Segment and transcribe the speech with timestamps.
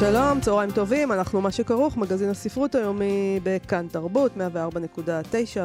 [0.00, 4.40] שלום, צהריים טובים, אנחנו מה שכרוך, מגזין הספרות היומי בכאן תרבות, 104.9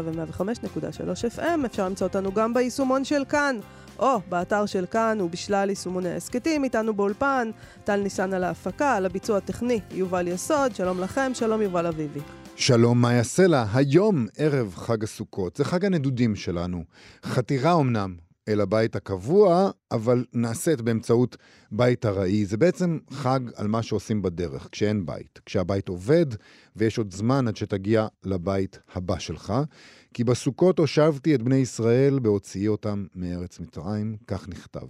[0.03, 1.65] ו-105.3 FM.
[1.65, 3.59] אפשר למצוא אותנו גם ביישומון של כאן,
[3.99, 6.63] או באתר של כאן ובשלל יישומוני ההסכתים.
[6.63, 7.51] איתנו באולפן,
[7.83, 10.75] טל ניסן על ההפקה, על הביצוע הטכני, יובל יסוד.
[10.75, 12.19] שלום לכם, שלום יובל אביבי.
[12.55, 16.83] שלום מאיה סלע, היום ערב חג הסוכות, זה חג הנדודים שלנו.
[17.25, 18.15] חתירה אמנם
[18.49, 21.37] אל הבית הקבוע, אבל נעשית באמצעות
[21.71, 22.45] בית ארעי.
[22.45, 25.39] זה בעצם חג על מה שעושים בדרך, כשאין בית.
[25.45, 26.25] כשהבית עובד
[26.75, 29.53] ויש עוד זמן עד שתגיע לבית הבא שלך.
[30.13, 34.87] כי בסוכות הושבתי את בני ישראל בהוציאי אותם מארץ מצרים, כך נכתב.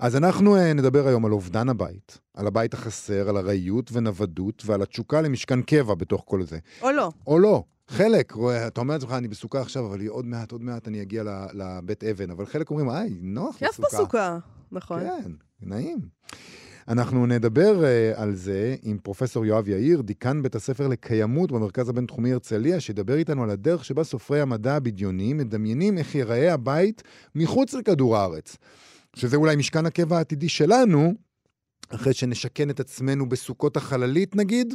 [0.00, 4.82] אז אנחנו uh, נדבר היום על אובדן הבית, על הבית החסר, על ארעיות ונוודות ועל
[4.82, 6.58] התשוקה למשכן קבע בתוך כל זה.
[6.82, 7.10] או לא.
[7.26, 7.62] או לא.
[7.88, 12.04] חלק, אתה אומר לעצמך, אני בסוכה עכשיו, אבל עוד מעט, עוד מעט אני אגיע לבית
[12.04, 12.30] אבן.
[12.30, 13.66] אבל חלק אומרים, היי, נוח בסוכה.
[13.66, 14.38] כיף בסוכה,
[14.72, 15.00] נכון.
[15.00, 15.98] כן, נעים.
[16.88, 22.32] אנחנו נדבר uh, על זה עם פרופסור יואב יאיר, דיקן בית הספר לקיימות במרכז הבינתחומי
[22.32, 27.02] הרצליה, שידבר איתנו על הדרך שבה סופרי המדע הבדיוני מדמיינים איך ייראה הבית
[27.34, 28.56] מחוץ לכדור הארץ.
[29.16, 31.14] שזה אולי משכן הקבע העתידי שלנו,
[31.88, 34.74] אחרי שנשכן את עצמנו בסוכות החללית נגיד,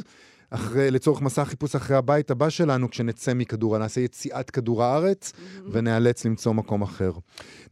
[0.54, 5.60] אחרי, לצורך מסע חיפוש אחרי הבית הבא שלנו כשנצא מכדור, נעשה יציאת כדור הארץ mm-hmm.
[5.72, 7.12] ונאלץ למצוא מקום אחר.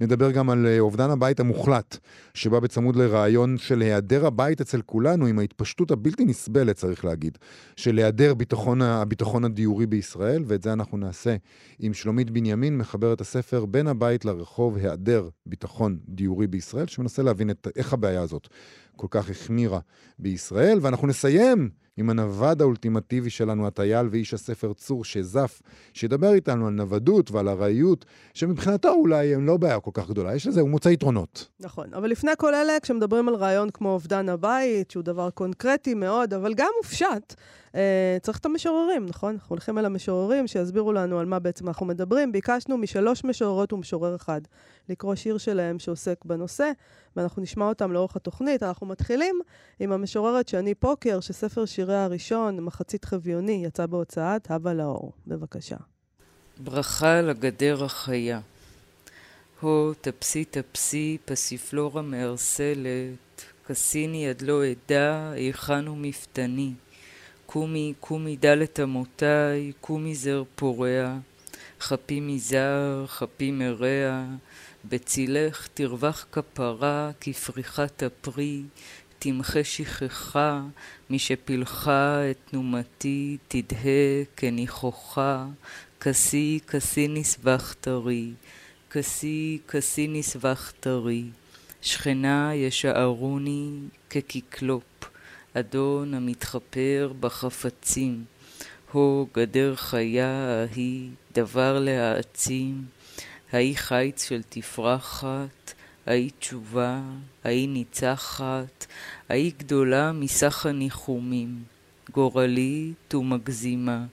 [0.00, 1.98] נדבר גם על אה, אובדן הבית המוחלט,
[2.34, 7.38] שבא בצמוד לרעיון של היעדר הבית אצל כולנו, עם ההתפשטות הבלתי נסבלת, צריך להגיד,
[7.76, 11.36] של היעדר ביטחון, הביטחון הדיורי בישראל, ואת זה אנחנו נעשה
[11.78, 17.68] עם שלומית בנימין, מחברת הספר בין הבית לרחוב, היעדר ביטחון דיורי בישראל, שמנסה להבין את,
[17.76, 18.48] איך הבעיה הזאת
[19.00, 19.78] כל כך החמירה
[20.18, 25.62] בישראל, ואנחנו נסיים עם הנווד האולטימטיבי שלנו, הטייל ואיש הספר צור שזף,
[25.94, 30.46] שידבר איתנו על נוודות ועל ארעיות, שמבחינתו אולי הם לא בעיה כל כך גדולה, יש
[30.46, 31.48] לזה, הוא מוצא יתרונות.
[31.60, 36.34] נכון, אבל לפני כל אלה, כשמדברים על רעיון כמו אובדן הבית, שהוא דבר קונקרטי מאוד,
[36.34, 37.34] אבל גם מופשט,
[37.74, 39.34] אה, צריך את המשוררים, נכון?
[39.34, 42.32] אנחנו הולכים אל המשוררים שיסבירו לנו על מה בעצם אנחנו מדברים.
[42.32, 44.40] ביקשנו משלוש משוררות ומשורר אחד
[44.88, 46.70] לקרוא שיר שלהם שעוסק בנושא,
[47.16, 48.62] ואנחנו נשמע אותם לאורך התוכנית.
[48.62, 49.40] אנחנו מתחילים
[49.80, 55.12] עם המשוררת שני פוקר, שספר שיריה הראשון, מחצית חביוני, יצא בהוצאת הבה לאור.
[55.26, 55.76] בבקשה.
[56.58, 58.40] ברכה לגדר החיה.
[59.60, 66.72] הו, טפסי טפסי, פסיפלורה מארסלת, כסיני עד לא אדע, היכן הוא מפתני.
[67.52, 71.16] קומי, קומי דלת אמותיי, קומי זר פורע,
[71.80, 74.24] חפי מזר, חפי מרע,
[74.84, 78.62] בצילך תרווח כפרה, כפריחת הפרי,
[79.18, 80.62] תמחה שכחה,
[81.10, 85.46] משפילחה את תנומתי, תדהה כניחוחה,
[86.00, 88.30] כסי, כסי נסבך טרי,
[88.90, 91.24] כסי, כסי נסבך טרי,
[91.82, 93.70] שכנה ישערוני
[94.10, 94.89] כקיקלופ.
[95.54, 98.24] אדון המתחפר בחפצים,
[98.92, 102.84] הו גדר חיה ההיא, דבר להעצים,
[103.52, 105.72] ההיא חיץ של תפרחת,
[106.06, 107.00] ההיא תשובה,
[107.44, 108.86] ההיא ניצחת,
[109.28, 111.62] ההיא גדולה מסך הניחומים,
[112.12, 114.04] גורלית ומגזימה,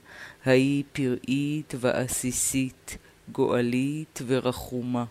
[0.44, 2.98] ההיא פראית ועסיסית,
[3.32, 5.04] גואלית ורחומה.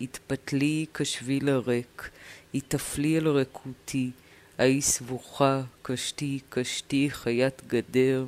[0.00, 2.10] התפתלי כשביל הריק,
[2.54, 4.10] התאפלי אל רקותי,
[4.58, 8.26] ההיא סבוכה, קשתי, קשתי, חיית גדר,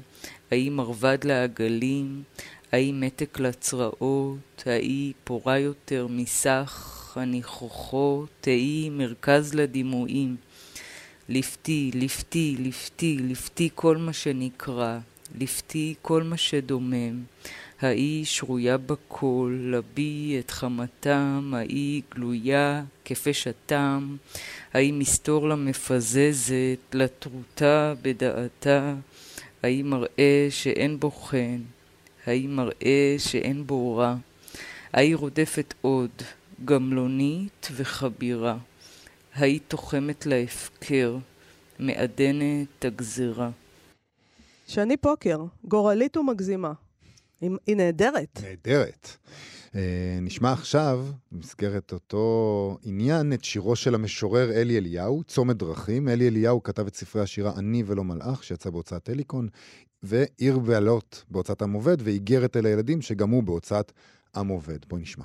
[0.51, 2.23] ההיא מרבד לעגלים,
[2.73, 10.37] ההיא מתק לצרעות, ההיא פורה יותר מסך הניחוחות, ההיא מרכז לדימויים.
[11.29, 14.99] לפתי, לפתי, לפתי, לפתי כל מה שנקרא,
[15.41, 17.23] לפתי כל מה שדומם.
[17.81, 24.17] ההיא שרויה בכל, לבי את חמתם, ההיא גלויה כפשתם,
[24.75, 28.95] ההיא מסתור לה מפזזת, לטרוטה בדעתה,
[29.63, 31.61] ההיא מראה שאין בו חן,
[32.27, 34.15] ההיא מראה שאין בו רע,
[34.93, 36.11] ההיא רודפת עוד,
[36.65, 38.57] גמלונית וחבירה,
[39.35, 41.17] ההיא תוחמת להפקר,
[41.79, 43.51] מעדנת הגזירה.
[44.67, 46.73] שני פוקר, גורלית ומגזימה.
[47.41, 48.41] היא, היא נהדרת.
[48.43, 49.17] נהדרת.
[49.75, 56.09] אה, נשמע עכשיו, במסגרת אותו עניין, את שירו של המשורר אלי אליהו, צומת דרכים.
[56.09, 59.49] אלי אליהו כתב את ספרי השירה "אני ולא מלאך", שיצא בהוצאת הליקון,
[60.03, 63.93] ועיר ועלות בהוצאת עם עובד, ואיגרת אל הילדים, שגם הוא בהוצאת
[64.37, 64.79] עם עובד.
[64.89, 65.25] בואי נשמע.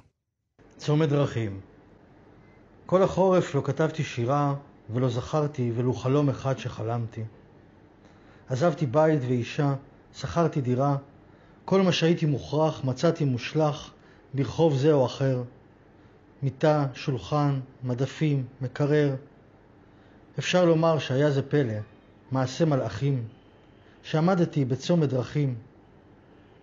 [0.77, 1.59] צומת דרכים.
[2.85, 4.55] כל החורף לא כתבתי שירה
[4.89, 7.23] ולא זכרתי ולו חלום אחד שחלמתי.
[8.49, 9.75] עזבתי בית ואישה,
[10.13, 10.97] שכרתי דירה,
[11.69, 13.89] כל מה שהייתי מוכרח מצאתי מושלך
[14.33, 15.43] ברחוב זה או אחר.
[16.43, 19.15] מיטה, שולחן, מדפים, מקרר.
[20.39, 21.73] אפשר לומר שהיה זה פלא,
[22.31, 23.23] מעשה מלאכים,
[24.03, 25.55] שעמדתי בצומת דרכים.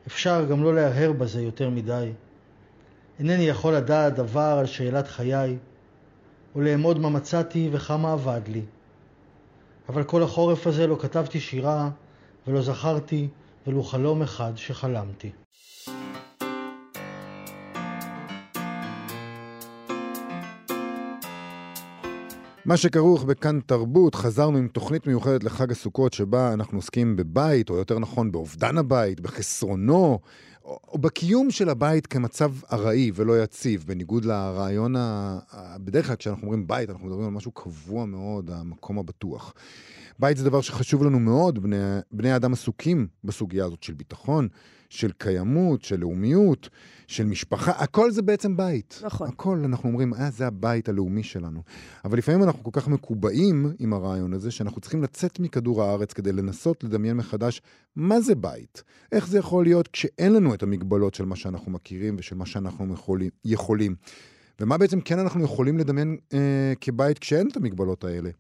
[0.06, 2.12] אפשר גם לא להרהר בזה יותר מדי.
[3.19, 5.56] אינני יכול לדעת דבר על שאלת חיי,
[6.55, 8.62] או לאמוד מה מצאתי וכמה אבד לי.
[9.88, 11.91] אבל כל החורף הזה לא כתבתי שירה,
[12.47, 13.29] ולא זכרתי
[13.67, 15.31] ולו חלום אחד שחלמתי.
[22.65, 27.77] מה שכרוך בכאן תרבות, חזרנו עם תוכנית מיוחדת לחג הסוכות שבה אנחנו עוסקים בבית, או
[27.77, 30.19] יותר נכון באובדן הבית, בחסרונו,
[30.67, 35.39] או, בקיום של הבית כמצב ארעי ולא יציב, בניגוד לרעיון, ה...
[35.79, 39.55] בדרך כלל כשאנחנו אומרים בית, אנחנו מדברים על משהו קבוע מאוד, המקום הבטוח.
[40.19, 41.77] בית זה דבר שחשוב לנו מאוד, בני,
[42.13, 44.49] בני האדם עסוקים בסוגיה הזאת של ביטחון,
[44.91, 46.69] של קיימות, של לאומיות,
[47.06, 49.00] של משפחה, הכל זה בעצם בית.
[49.05, 49.29] נכון.
[49.29, 51.62] הכל, אנחנו אומרים, אה, זה הבית הלאומי שלנו.
[52.05, 56.33] אבל לפעמים אנחנו כל כך מקובעים עם הרעיון הזה, שאנחנו צריכים לצאת מכדור הארץ כדי
[56.33, 57.62] לנסות לדמיין מחדש
[57.97, 58.83] מה זה בית.
[59.12, 62.94] איך זה יכול להיות כשאין לנו את המגבלות של מה שאנחנו מכירים ושל מה שאנחנו
[62.94, 63.31] יכולים.
[63.44, 63.94] יכולים.
[64.61, 68.31] ומה בעצם כן אנחנו יכולים לדמיין אה, כבית כשאין את המגבלות האלה.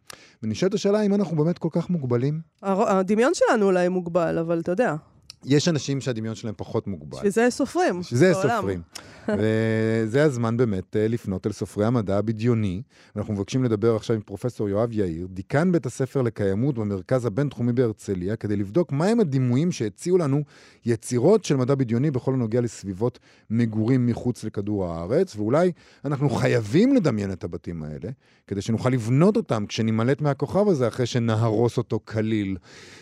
[0.42, 2.40] ונשאלת השאלה אם אנחנו באמת כל כך מוגבלים.
[2.62, 4.94] הר- הדמיון שלנו אולי מוגבל, אבל אתה יודע,
[5.44, 7.16] יש אנשים שהדמיון שלהם פחות מוגבל.
[7.16, 8.02] בשביל זה סופרים.
[8.02, 8.56] שזה בעולם.
[8.56, 8.82] סופרים.
[9.38, 12.82] וזה הזמן באמת אה, לפנות אל סופרי המדע הבדיוני.
[13.16, 18.36] ואנחנו מבקשים לדבר עכשיו עם פרופסור יואב יאיר, דיקן בית הספר לקיימות במרכז הבינתחומי בהרצליה,
[18.36, 20.42] כדי לבדוק מהם הדימויים שהציעו לנו
[20.84, 23.18] יצירות של מדע בדיוני בכל הנוגע לסביבות
[23.50, 25.72] מגורים מחוץ לכדור הארץ, ואולי
[26.04, 28.10] אנחנו חייבים לדמיין את הבתים האלה,
[28.46, 32.56] כדי שנוכל לבנות אותם כשנימלט מהכוכב הזה אחרי שנהרוס אותו כליל.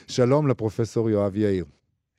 [0.06, 1.64] שלום לפרופסור יואב יאיר.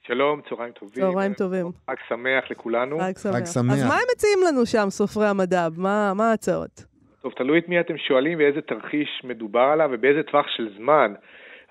[0.08, 1.04] שלום, צהריים טובים.
[1.04, 1.66] צהריים טובים.
[1.90, 3.00] חג שמח לכולנו.
[3.00, 3.36] חג שמח.
[3.36, 3.74] חג שמח.
[3.74, 5.68] אז מה הם מציעים לנו שם, סופרי המדע?
[5.78, 6.86] מה מה ההצעות?
[7.22, 11.14] טוב, תלוי את מי אתם שואלים ואיזה תרחיש מדובר עליו ובאיזה טווח של זמן.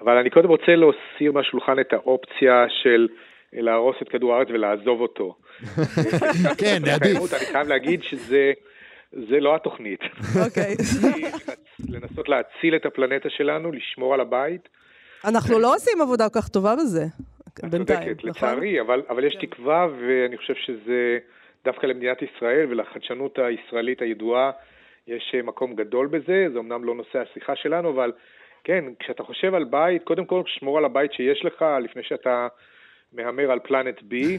[0.01, 3.09] אבל אני קודם רוצה להסיר מהשולחן את האופציה של
[3.53, 5.35] להרוס את כדור הארץ ולעזוב אותו.
[6.61, 7.35] כן, עדיף.
[7.35, 8.53] אני חייב להגיד שזה
[9.13, 10.01] זה לא התוכנית.
[10.45, 10.75] אוקיי.
[11.93, 14.69] לנסות להציל את הפלנטה שלנו, לשמור על הבית.
[15.25, 17.05] אנחנו לא עושים עבודה כל כך טובה בזה,
[17.63, 18.31] בינתיים, צודקת, נכון?
[18.31, 21.19] לצערי, אבל, אבל יש תקווה, ואני חושב שזה
[21.65, 24.51] דווקא למדינת ישראל ולחדשנות הישראלית הידועה,
[25.09, 28.13] יש אה, מקום גדול בזה, זה אמנם לא נושא השיחה שלנו, אבל
[28.65, 32.49] כן, כשאתה חושב על בית, קודם כל שמור על הבית שיש לך לפני שאתה
[33.13, 34.39] מהמר על פלנט בי.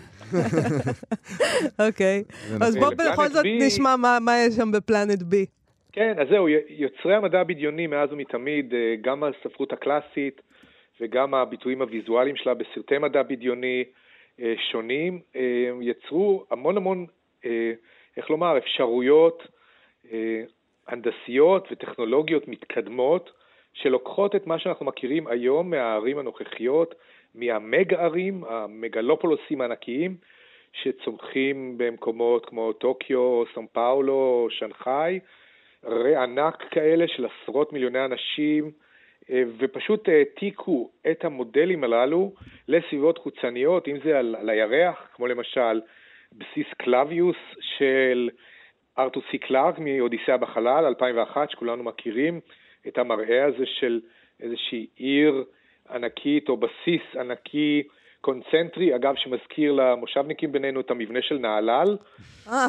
[1.88, 2.24] אוקיי.
[2.62, 2.80] אז נכון.
[2.80, 5.46] בוא בפלנט בכל זאת נשמע מה- מה יש שם בפלנט בי.
[5.92, 10.42] כן, אז זהו, יוצרי המדע הבדיוני מאז ומתמיד, אה, גם הספרות הקלאסית
[11.02, 13.84] וגם הביטויים הוויזואליים שלה בסרטי מדע בדיוני
[14.40, 17.06] אה, שונים, אה, יצרו המון המון,
[17.46, 17.74] אה,
[18.18, 19.48] איך לומר, אפשרויות
[20.88, 23.32] הנדסיות וטכנולוגיות מתקדמות
[23.74, 26.96] שלוקחות את מה שאנחנו מכירים היום מהערים הנוכחיות,
[27.36, 30.16] מהמגה ערים, המגלופולוסים הענקיים,
[30.74, 35.20] שצומחים במקומות כמו טוקיו, סאו פאולו, שנגחאי,
[35.84, 38.72] ערי ענק כאלה של עשרות מיליוני אנשים,
[39.30, 42.34] ופשוט העתיקו את המודלים הללו
[42.68, 45.82] לסביבות חוצניות, אם זה על, על הירח, כמו למשל
[46.34, 47.38] בסיס קלביוס
[47.78, 48.30] של
[48.98, 52.40] ארתור סי קלארק מאודיסאה בחלל, 2001, שכולנו מכירים
[52.88, 54.02] את המראה הזה של
[54.40, 55.44] איזושהי עיר
[55.90, 57.84] ענקית או בסיס ענקי
[58.22, 61.98] קונצנטרי, אגב, שמזכיר למושבניקים בינינו את המבנה של נהלל.
[62.48, 62.68] אה,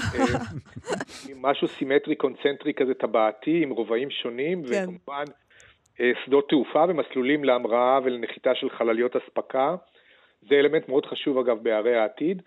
[1.37, 4.85] משהו סימטרי קונצנטרי כזה טבעתי עם רובעים שונים, כן.
[4.85, 5.46] וכמובן אה,
[6.25, 9.77] שדות תעופה ומסלולים להמראה ולנחיתה של חלליות אספקה.
[10.49, 12.43] זה אלמנט מאוד חשוב אגב בערי העתיד.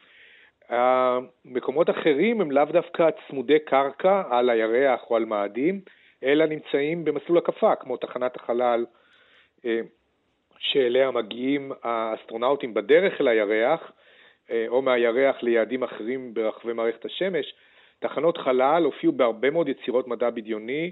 [1.46, 5.82] מקומות אחרים הם לאו דווקא צמודי קרקע על הירח או על מאדים,
[6.24, 8.86] אלא נמצאים במסלול הקפה, כמו תחנת החלל
[9.66, 9.80] אה,
[10.60, 13.92] שאליה מגיעים האסטרונאוטים בדרך אל הירח,
[14.52, 17.54] אה, או מהירח ליעדים אחרים ברחבי מערכת השמש.
[18.00, 20.92] תחנות חלל הופיעו בהרבה מאוד יצירות מדע בדיוני,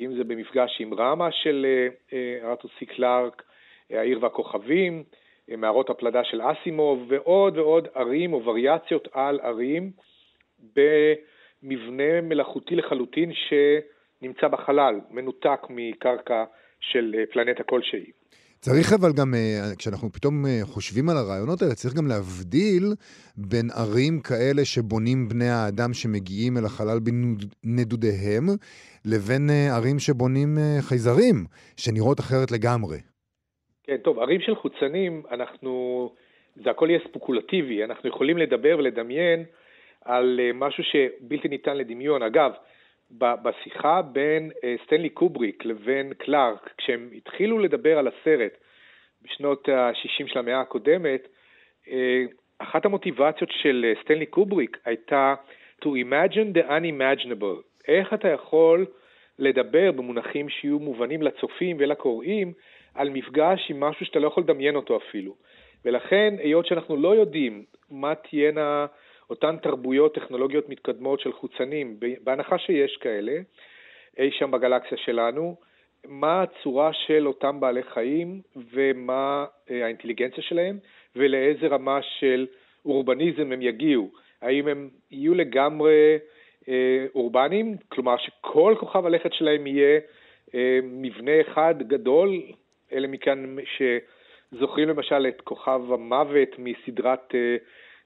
[0.00, 1.66] אם זה במפגש עם רמה של
[2.12, 3.42] אה, ארתור סי קלארק,
[3.90, 5.04] העיר והכוכבים,
[5.48, 9.90] מערות הפלדה של אסימוב, ועוד ועוד ערים או וריאציות על ערים
[10.76, 16.44] במבנה מלאכותי לחלוטין שנמצא בחלל, מנותק מקרקע
[16.80, 18.10] של פלנטה כלשהי.
[18.66, 22.84] צריך אבל גם, אה, כשאנחנו פתאום אה, חושבים על הרעיונות האלה, צריך גם להבדיל
[23.36, 28.46] בין ערים כאלה שבונים בני האדם שמגיעים אל החלל בנדודיהם,
[29.12, 30.50] לבין אה, ערים שבונים
[30.88, 31.36] חייזרים,
[31.76, 32.98] שנראות אחרת לגמרי.
[33.84, 35.70] כן, טוב, ערים של חוצנים, אנחנו,
[36.62, 39.44] זה הכל יהיה ספקולטיבי, אנחנו יכולים לדבר ולדמיין
[40.04, 42.22] על משהו שבלתי ניתן לדמיון.
[42.22, 42.50] אגב,
[43.18, 48.52] בשיחה בין אה, סטנלי קובריק לבין קלארק, כשהם התחילו לדבר על הסרט
[49.22, 51.28] בשנות ה-60 של המאה הקודמת,
[51.88, 52.24] אה,
[52.58, 55.34] אחת המוטיבציות של אה, סטנלי קובריק הייתה
[55.82, 57.62] to imagine the unimaginable.
[57.88, 58.86] איך אתה יכול
[59.38, 62.52] לדבר במונחים שיהיו מובנים לצופים ולקוראים
[62.94, 65.34] על מפגש עם משהו שאתה לא יכול לדמיין אותו אפילו.
[65.84, 68.86] ולכן, היות שאנחנו לא יודעים מה תהיינה
[69.30, 73.40] אותן תרבויות טכנולוגיות מתקדמות של חוצנים, בהנחה שיש כאלה,
[74.18, 75.56] אי שם בגלקסיה שלנו,
[76.08, 78.40] מה הצורה של אותם בעלי חיים
[78.72, 80.78] ומה אה, האינטליגנציה שלהם
[81.16, 82.46] ולאיזה רמה של
[82.84, 84.10] אורבניזם הם יגיעו.
[84.42, 86.18] האם הם יהיו לגמרי
[86.68, 90.00] אה, אורבניים, כלומר שכל כוכב הלכת שלהם יהיה
[90.54, 92.42] אה, מבנה אחד גדול,
[92.92, 97.34] אלה מכאן שזוכרים למשל את כוכב המוות מסדרת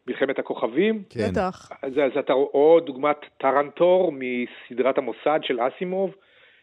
[0.09, 1.03] מלחמת הכוכבים.
[1.11, 1.29] כן.
[1.31, 1.69] בטח.
[1.83, 6.11] אז, אז אתה רואה דוגמת טרנטור מסדרת המוסד של אסימוב,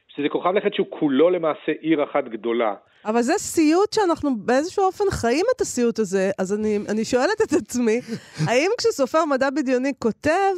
[0.07, 2.73] שזה כוכב לכת שהוא כולו למעשה עיר אחת גדולה.
[3.05, 7.53] אבל זה סיוט שאנחנו באיזשהו אופן חיים את הסיוט הזה, אז אני, אני שואלת את
[7.53, 7.99] עצמי,
[8.49, 10.55] האם כשסופר מדע בדיוני כותב,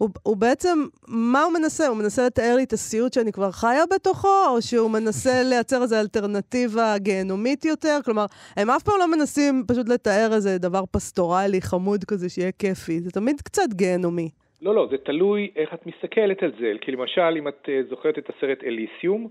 [0.00, 0.78] הוא, הוא בעצם,
[1.08, 1.86] מה הוא מנסה?
[1.86, 5.96] הוא מנסה לתאר לי את הסיוט שאני כבר חיה בתוכו, או שהוא מנסה לייצר איזו
[6.00, 7.96] אלטרנטיבה גיהנומית יותר?
[8.04, 8.26] כלומר,
[8.56, 13.00] הם אף פעם לא מנסים פשוט לתאר איזה דבר פסטורלי, חמוד כזה, שיהיה כיפי.
[13.00, 14.28] זה תמיד קצת גיהנומי.
[14.62, 16.72] לא, לא, זה תלוי איך את מסתכלת על זה.
[16.80, 19.28] כי למשל, אם את uh, זוכרת את הסרט אליסיום,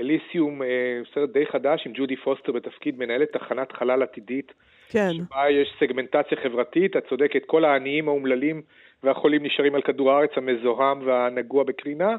[0.00, 0.64] אליסיום, uh,
[1.14, 4.52] סרט די חדש עם ג'ודי פוסטר בתפקיד מנהלת תחנת חלל עתידית.
[4.88, 5.10] כן.
[5.12, 8.62] שבה יש סגמנטציה חברתית, את צודקת, כל העניים האומללים
[9.04, 12.16] והחולים נשארים על כדור הארץ המזוהם והנגוע בקרינה,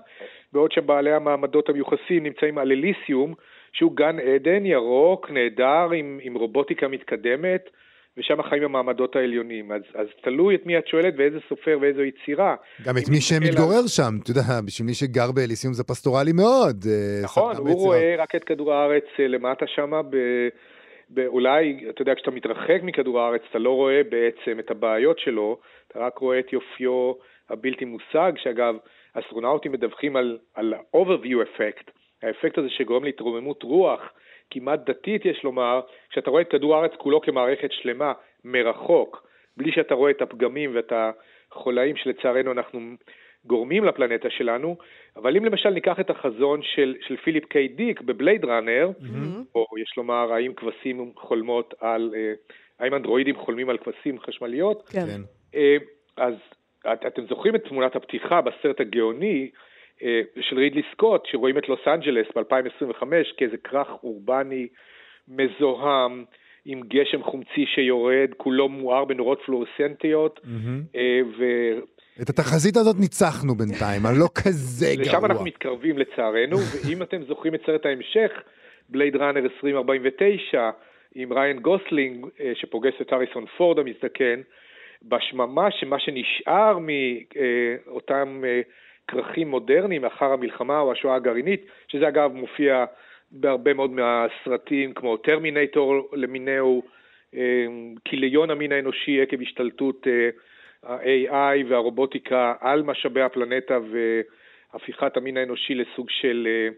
[0.54, 3.34] בעוד שבעלי המעמדות המיוחסים נמצאים על אליסיום,
[3.74, 7.70] שהוא גן עדן ירוק, נהדר, עם, עם רובוטיקה מתקדמת,
[8.18, 9.72] ושם חיים המעמדות העליונים.
[9.72, 12.56] אז, אז תלוי את מי את שואלת ואיזה סופר ואיזו יצירה.
[12.86, 13.88] גם את מי שמתגורר על...
[13.88, 16.86] שם, אתה יודע, בשביל מי שגר באליסיום זה פסטורלי מאוד.
[16.90, 20.18] אה, נכון, הוא רואה רק את כדור הארץ אה, למטה שם, ב...
[21.28, 26.00] אולי, אתה יודע, כשאתה מתרחק מכדור הארץ, אתה לא רואה בעצם את הבעיות שלו, אתה
[26.00, 27.14] רק רואה את יופיו
[27.50, 28.76] הבלתי מושג, שאגב,
[29.14, 31.92] אסטרונאוטים מדווחים על, על ה-overview effect,
[32.24, 34.02] האפקט הזה שגורם להתרוממות רוח,
[34.50, 39.96] כמעט דתית יש לומר, כשאתה רואה את כדור הארץ כולו כמערכת שלמה, מרחוק, בלי שאתה
[39.96, 40.94] רואה את הפגמים ואת
[41.52, 42.80] החולאים שלצערנו אנחנו
[43.48, 44.78] גורמים לפלנטה שלנו,
[45.16, 49.56] אבל אם למשל ניקח את החזון של, של פיליפ קיי דיק בבלייד ראנר, mm-hmm.
[49.56, 52.34] או יש לומר, האם כבשים חולמות על, אה,
[52.80, 55.06] האם אנדרואידים חולמים על כבשים חשמליות, כן.
[55.08, 55.22] כן.
[55.56, 55.78] אה,
[56.18, 56.34] אז
[56.94, 59.50] את, אתם זוכרים את תמונת הפתיחה בסרט הגאוני
[60.04, 63.04] אה, של רידלי סקוט, שרואים את לוס אנג'לס ב-2025
[63.38, 64.68] כאיזה כרך אורבני
[65.28, 66.26] מזוהם,
[66.66, 70.98] עם גשם חומצי שיורד, כולו מואר בנורות פלורסנטיות, מממ-הממ.
[72.22, 75.06] את התחזית הזאת ניצחנו בינתיים, אני לא כזה גרוע.
[75.06, 78.32] לשם אנחנו מתקרבים לצערנו, ואם אתם זוכרים את סרט ההמשך,
[78.90, 80.70] בלייד ראנר 2049,
[81.16, 84.42] עם ריאן גוסלינג, אה, שפוגש את הריסון פורד המזדקן,
[85.04, 88.62] בשממה שמה שנשאר מאותם אה,
[89.08, 92.86] כרכים מודרניים אחר המלחמה או השואה הגרעינית, שזה אגב מופיע
[93.32, 96.84] בהרבה מאוד מהסרטים, כמו טרמינטור למיניהו,
[97.36, 97.66] אה,
[98.06, 100.08] כיליון המין האנושי עקב השתלטות
[100.86, 103.78] ה-AI והרובוטיקה על משאבי הפלנטה
[104.74, 106.70] והפיכת המין האנושי לסוג של, אה,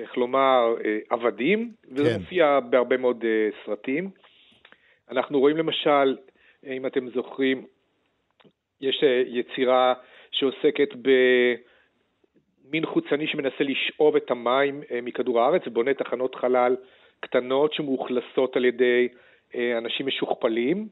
[0.00, 2.20] איך לומר, אה, עבדים, וזה כן.
[2.20, 4.10] מופיע בהרבה מאוד אה, סרטים.
[5.10, 6.16] אנחנו רואים למשל,
[6.66, 7.66] אם אתם זוכרים,
[8.80, 9.94] יש יצירה
[10.30, 10.88] שעוסקת
[12.66, 16.76] במין חוצני שמנסה לשאוב את המים מכדור הארץ ובונה תחנות חלל
[17.20, 19.08] קטנות שמאוכלסות על ידי
[19.54, 20.88] אנשים משוכפלים.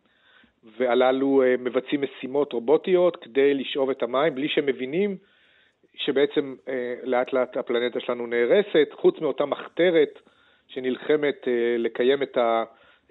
[0.79, 5.17] והללו אה, מבצעים משימות רובוטיות כדי לשאוב את המים בלי שהם מבינים
[5.95, 10.19] שבעצם אה, לאט לאט הפלנטה שלנו נהרסת, חוץ מאותה מחתרת
[10.69, 12.39] שנלחמת אה, לקיים את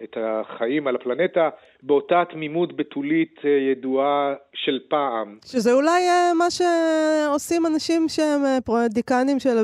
[0.03, 1.49] את החיים על הפלנטה
[1.83, 5.37] באותה תמימות בתולית אה, ידועה של פעם.
[5.45, 9.57] שזה אולי אה, מה שעושים אנשים שהם אה, פרויקטיקנים של,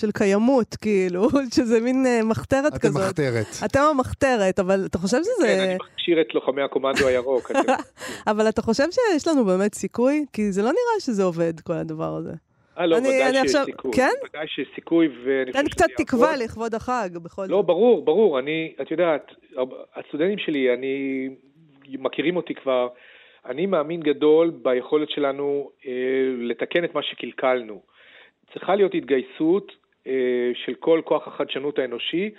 [0.00, 3.02] של קיימות, כאילו, שזה מין מחתרת אתם כזאת.
[3.02, 3.46] אתם מחתרת.
[3.64, 5.46] אתם המחתרת, אבל אתה חושב שזה...
[5.46, 7.50] כן, אני מכשיר את לוחמי הקומנדו הירוק.
[8.30, 10.24] אבל אתה חושב שיש לנו באמת סיכוי?
[10.32, 12.32] כי זה לא נראה שזה עובד, כל הדבר הזה.
[12.80, 13.64] אה, לא, אני, ודאי אני שיש עכשיו...
[13.64, 13.92] סיכוי.
[13.96, 14.10] כן?
[14.24, 17.50] ודאי שיש סיכוי, ואני תן קצת תקווה לכבוד החג, בכל זאת.
[17.50, 18.38] לא, ברור, ברור.
[18.38, 19.32] אני, את יודעת,
[19.96, 21.28] הסטודנטים שלי, אני,
[21.88, 22.88] מכירים אותי כבר,
[23.46, 25.92] אני מאמין גדול ביכולת שלנו אה,
[26.38, 27.82] לתקן את מה שקלקלנו.
[28.52, 29.72] צריכה להיות התגייסות
[30.06, 30.12] אה,
[30.54, 32.30] של כל כוח החדשנות האנושי,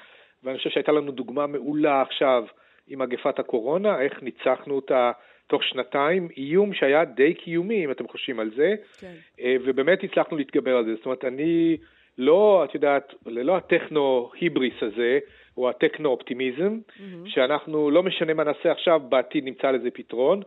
[0.43, 2.43] ואני חושב שהייתה לנו דוגמה מעולה עכשיו
[2.87, 5.11] עם מגפת הקורונה, איך ניצחנו אותה
[5.47, 9.13] תוך שנתיים, איום שהיה די קיומי, אם אתם חושבים על זה, כן.
[9.39, 10.95] אה, ובאמת הצלחנו להתגבר על זה.
[10.95, 11.77] זאת אומרת, אני
[12.17, 15.19] לא, את יודעת, ללא הטכנו-היבריס הזה,
[15.57, 17.01] או הטכנו-אופטימיזם, mm-hmm.
[17.29, 20.41] שאנחנו, לא משנה מה נעשה עכשיו, בעתיד נמצא לזה פתרון.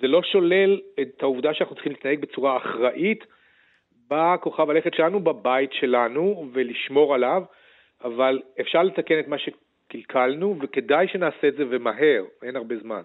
[0.00, 3.24] זה לא שולל את העובדה שאנחנו צריכים להתנהג בצורה אחראית
[4.10, 7.42] בכוכב הלכת שלנו, בבית שלנו, ולשמור עליו,
[8.04, 13.02] אבל אפשר לתקן את מה שקלקלנו, וכדאי שנעשה את זה ומהר, אין הרבה זמן.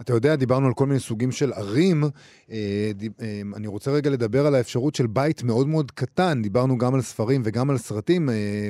[0.00, 2.04] אתה יודע, דיברנו על כל מיני סוגים של ערים.
[2.50, 6.42] אה, אה, אני רוצה רגע לדבר על האפשרות של בית מאוד מאוד קטן.
[6.42, 8.30] דיברנו גם על ספרים וגם על סרטים.
[8.30, 8.68] אה,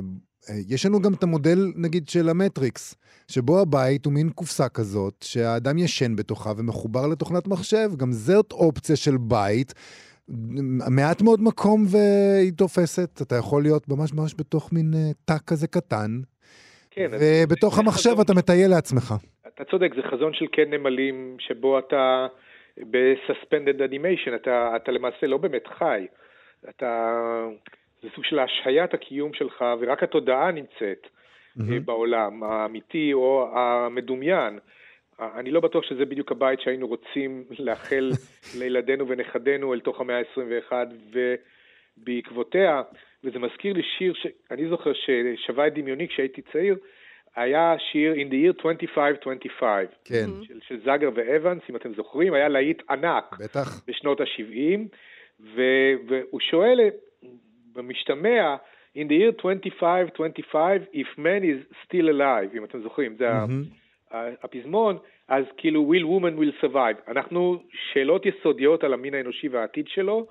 [0.67, 2.95] יש לנו גם את המודל, נגיד, של המטריקס,
[3.29, 7.91] שבו הבית הוא מין קופסה כזאת, שהאדם ישן בתוכה ומחובר לתוכנת מחשב.
[7.97, 9.75] גם זאת אופציה של בית.
[10.91, 13.19] מעט מאוד מקום והיא תופסת.
[13.23, 16.21] אתה יכול להיות ממש ממש בתוך מין תא כזה קטן,
[16.91, 19.15] כן, ובתוך המחשב אתה מטייל לעצמך.
[19.61, 22.27] אתה צודק, זה חזון של כן נמלים, שבו אתה
[22.79, 26.07] בסספנדד אנימיישן, אתה, אתה למעשה לא באמת חי.
[26.69, 27.21] אתה,
[28.03, 31.62] זה סוג של השהיית הקיום שלך, ורק התודעה נמצאת mm-hmm.
[31.85, 34.59] בעולם, האמיתי או המדומיין.
[35.21, 38.11] אני לא בטוח שזה בדיוק הבית שהיינו רוצים לאחל
[38.59, 40.73] לילדינו ונכדינו אל תוך המאה ה-21
[41.99, 42.83] ובעקבותיה,
[43.25, 46.77] וזה מזכיר לי שיר שאני זוכר ששווה את דמיוני כשהייתי צעיר,
[47.37, 49.89] היה שיר In the year 2525.
[50.05, 50.27] כן.
[50.43, 53.37] של, של זאגר ואבנס, אם אתם זוכרים, היה להיט ענק.
[53.41, 53.85] בטח.
[53.89, 54.81] בשנות ה-70,
[56.09, 56.81] והוא שואל
[57.73, 58.57] במשתמע,
[58.97, 64.15] In the year 2525, if man is still alive, אם אתם זוכרים, זה mm-hmm.
[64.43, 67.11] הפזמון, אז כאילו will woman will survive.
[67.11, 70.27] אנחנו, שאלות יסודיות על המין האנושי והעתיד שלו,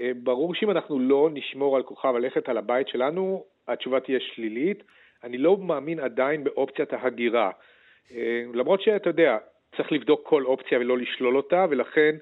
[0.00, 4.82] אה, ברור שאם אנחנו לא נשמור על כוכב הלכת על הבית שלנו, התשובה תהיה שלילית.
[5.24, 7.50] אני לא מאמין עדיין באופציית ההגירה.
[8.14, 9.38] אה, למרות שאתה יודע,
[9.76, 12.16] צריך לבדוק כל אופציה ולא לשלול אותה, ולכן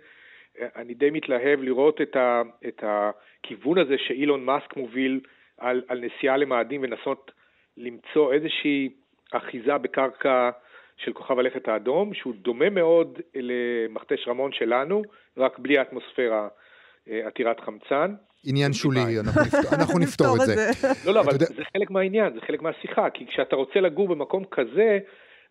[0.60, 5.20] אה, אני די מתלהב לראות את, ה, את הכיוון הזה שאילון מאסק מוביל
[5.58, 7.30] על, על נסיעה למאדים ולנסות
[7.76, 8.88] למצוא איזושהי
[9.32, 10.50] אחיזה בקרקע
[10.96, 15.02] של כוכב הלכת האדום, שהוא דומה מאוד למכתש רמון שלנו,
[15.36, 16.48] רק בלי האטמוספירה
[17.06, 18.14] עתירת חמצן.
[18.46, 20.54] עניין שולי, אנחנו, נפתור, אנחנו נפתור את זה.
[21.06, 21.32] לא, לא, אבל.
[21.38, 24.98] זה חלק מהעניין, זה חלק מהשיחה, כי כשאתה רוצה לגור במקום כזה,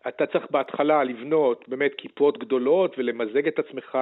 [0.08, 3.98] אתה צריך בהתחלה לבנות באמת כיפות גדולות ולמזג את עצמך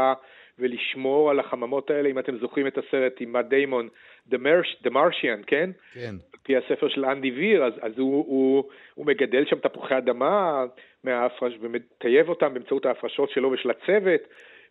[0.58, 3.88] ולשמור על החממות האלה, אם אתם זוכרים את הסרט עם מאט דיימון,
[4.32, 5.70] The Martian, כן?
[5.92, 6.14] כן.
[6.32, 10.64] על פי הספר של אנדי ויר, אז, אז הוא, הוא, הוא מגדל שם תפוחי אדמה
[11.04, 14.20] מההפרש, ומטייב אותם באמצעות ההפרשות שלו ושל הצוות,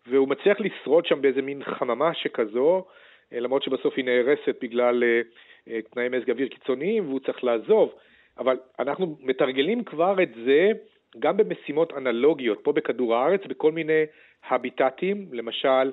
[0.06, 2.84] והוא מצליח לשרוד שם באיזה מין חממה שכזו,
[3.32, 5.20] אה, למרות שבסוף היא נהרסת בגלל אה,
[5.68, 7.94] אה, תנאי מזג אוויר קיצוניים והוא צריך לעזוב.
[8.38, 10.70] אבל אנחנו מתרגלים כבר את זה
[11.18, 14.02] גם במשימות אנלוגיות, פה בכדור הארץ, בכל מיני
[14.48, 15.92] הביטטים, למשל,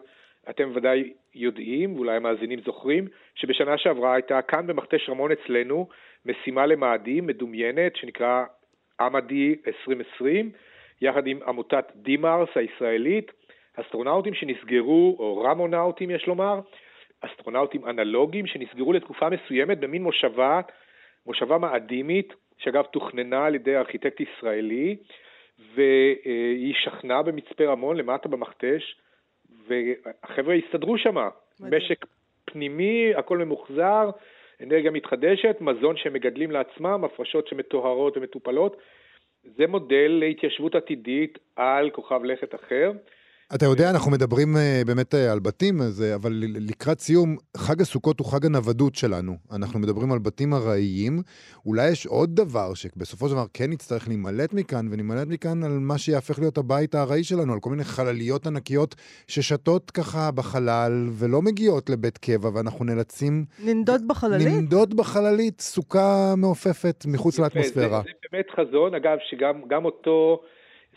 [0.49, 5.87] אתם ודאי יודעים, ואולי המאזינים זוכרים, שבשנה שעברה הייתה כאן במכתש רמון אצלנו
[6.25, 8.43] משימה למאדים מדומיינת שנקרא
[8.99, 10.51] עמדי 2020,
[11.01, 13.31] יחד עם עמותת דימארס הישראלית,
[13.75, 16.59] אסטרונאוטים שנסגרו, או רמונאוטים יש לומר,
[17.21, 20.61] אסטרונאוטים אנלוגיים שנסגרו לתקופה מסוימת במין מושבה,
[21.25, 24.95] מושבה מאדימית, שאגב תוכננה על ידי ארכיטקט ישראלי,
[25.73, 28.95] והיא שכנה במצפה רמון למטה במכתש,
[29.67, 31.15] והחבר'ה הסתדרו שם.
[31.59, 32.05] משק
[32.45, 34.09] פנימי, הכל ממוחזר,
[34.63, 38.77] אנרגיה מתחדשת, מזון שהם מגדלים לעצמם, הפרשות שמטוהרות ומטופלות.
[39.43, 42.91] זה מודל להתיישבות עתידית על כוכב לכת אחר.
[43.55, 46.31] אתה יודע, אנחנו מדברים uh, באמת uh, על בתים, uh, אבל
[46.69, 49.33] לקראת סיום, חג הסוכות הוא חג הנוודות שלנו.
[49.55, 51.19] אנחנו מדברים על בתים ארעיים.
[51.65, 55.97] אולי יש עוד דבר שבסופו של דבר כן נצטרך להימלט מכאן, ונמלט מכאן על מה
[55.97, 58.95] שיהפך להיות הבית הארעי שלנו, על כל מיני חלליות ענקיות
[59.27, 63.45] ששתות ככה בחלל ולא מגיעות לבית קבע, ואנחנו נאלצים...
[63.65, 64.47] לנדוד בחללית?
[64.47, 68.01] לנדוד בחללית, סוכה מעופפת מחוץ לאטמוספירה.
[68.01, 70.41] זה, זה באמת חזון, אגב, שגם אותו...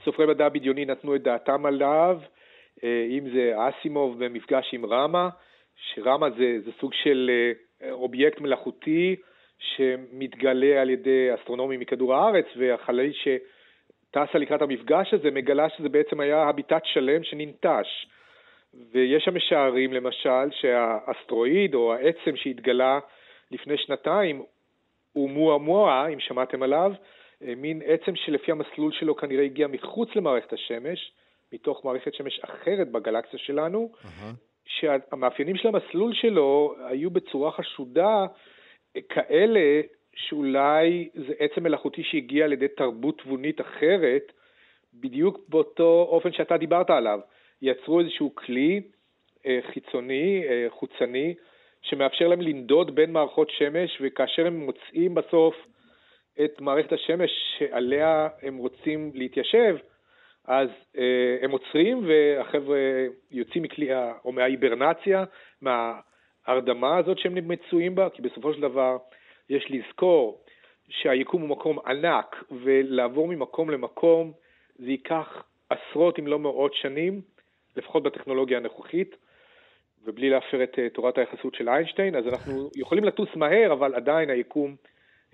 [0.04, 2.41] סופרי מדע בדיוני נתנו את דעתם עליו, אה,
[2.84, 5.28] אם זה אסימוב במפגש עם רמה,
[5.76, 7.30] שרמה זה, זה סוג של
[7.82, 9.16] אה, אובייקט מלאכותי
[9.58, 16.42] שמתגלה על ידי אסטרונומים מכדור הארץ, והחללית שטסה לקראת המפגש הזה מגלה שזה בעצם היה
[16.42, 18.06] הביטת שלם שננטש.
[18.92, 22.98] ויש שם משערים למשל שהאסטרואיד או העצם שהתגלה
[23.50, 24.42] לפני שנתיים
[25.12, 26.92] הוא מואה-מואה, אם שמעתם עליו,
[27.42, 31.12] אה, מין עצם שלפי המסלול שלו כנראה הגיע מחוץ למערכת השמש,
[31.52, 34.34] מתוך מערכת שמש אחרת בגלקסיה שלנו, uh-huh.
[34.64, 38.26] שהמאפיינים של המסלול שלו היו בצורה חשודה
[39.08, 39.80] כאלה
[40.14, 44.32] שאולי זה עצם מלאכותי שהגיע על ידי תרבות תבונית אחרת,
[44.94, 47.20] בדיוק באותו אופן שאתה דיברת עליו.
[47.62, 48.80] יצרו איזשהו כלי
[49.46, 51.34] אה, חיצוני, אה, חוצני,
[51.82, 55.54] שמאפשר להם לנדוד בין מערכות שמש, וכאשר הם מוצאים בסוף
[56.44, 59.76] את מערכת השמש שעליה הם רוצים להתיישב,
[60.46, 62.78] אז אה, הם עוצרים והחבר'ה
[63.30, 63.88] יוצאים מכלי,
[64.24, 65.24] או מההיברנציה,
[65.60, 68.96] מההרדמה הזאת שהם מצויים בה, כי בסופו של דבר
[69.48, 70.44] יש לזכור
[70.88, 74.32] שהיקום הוא מקום ענק, ולעבור ממקום למקום
[74.78, 77.20] זה ייקח עשרות אם לא מאות שנים,
[77.76, 79.16] לפחות בטכנולוגיה הנוכחית,
[80.04, 84.30] ובלי להפר את אה, תורת היחסות של איינשטיין, אז אנחנו יכולים לטוס מהר, אבל עדיין
[84.30, 84.76] היקום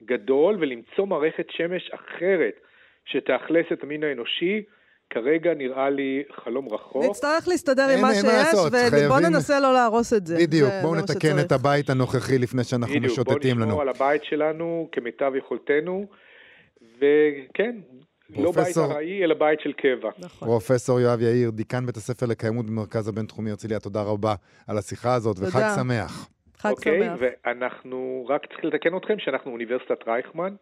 [0.00, 2.60] גדול, ולמצוא מערכת שמש אחרת
[3.04, 4.62] שתאכלס את המין האנושי,
[5.10, 7.04] כרגע נראה לי חלום רחוק.
[7.04, 8.54] נצטרך להסתדר עם מה שיש,
[8.92, 10.36] ובוא ננסה לא להרוס את זה.
[10.40, 13.36] בדיוק, בואו נתקן את הבית הנוכחי לפני שאנחנו משוטטים לנו.
[13.36, 16.06] בדיוק, בואו נשמור על הבית שלנו כמיטב יכולתנו,
[16.96, 17.76] וכן,
[18.36, 20.10] לא בית ארעי, אלא בית של קבע.
[20.18, 20.48] נכון.
[20.48, 24.34] פרופסור יואב יאיר, דיקן בית הספר לקיימות במרכז הבינתחומי הרצליה, תודה רבה
[24.66, 26.28] על השיחה הזאת, וחג שמח.
[26.58, 27.18] חג אוקיי, שמח.
[27.20, 30.54] ואנחנו, רק צריך לתקן אתכם שאנחנו אוניברסיטת רייכמן,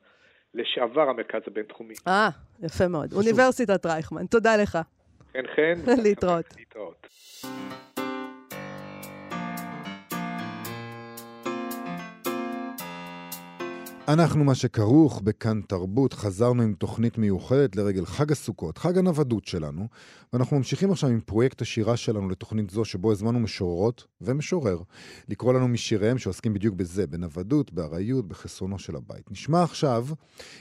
[0.55, 1.95] לשעבר המרכז הבינתחומי.
[2.07, 2.29] אה,
[2.63, 3.13] יפה מאוד.
[3.13, 4.79] אוניברסיטת רייכמן, תודה לך.
[5.33, 5.91] חן חן.
[6.05, 6.55] להתראות.
[6.59, 7.07] להתראות.
[14.09, 19.89] אנחנו מה שכרוך בכאן תרבות, חזרנו עם תוכנית מיוחדת לרגל חג הסוכות, חג הנוודות שלנו,
[20.33, 24.79] ואנחנו ממשיכים עכשיו עם פרויקט השירה שלנו לתוכנית זו, שבו הזמנו משוררות ומשורר
[25.29, 29.31] לקרוא לנו משיריהם שעוסקים בדיוק בזה, בנוודות, בארעיות, בחסרונו של הבית.
[29.31, 30.07] נשמע עכשיו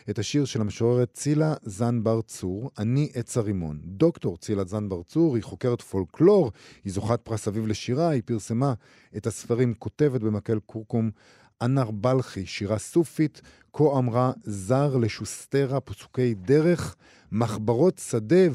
[0.10, 3.80] את השיר של המשוררת צילה זן בר צור, אני עץ הרימון.
[3.84, 6.52] דוקטור צילה זן בר צור היא חוקרת פולקלור,
[6.84, 8.74] היא זוכת פרס אביב לשירה, היא פרסמה
[9.18, 11.12] את הספרים כותבת במקל כורכום.
[11.62, 13.42] אנר בלחי, שירה סופית,
[13.74, 16.96] כה אמרה זר לשוסטרה, פסוקי דרך,
[17.32, 18.46] מחברות שדה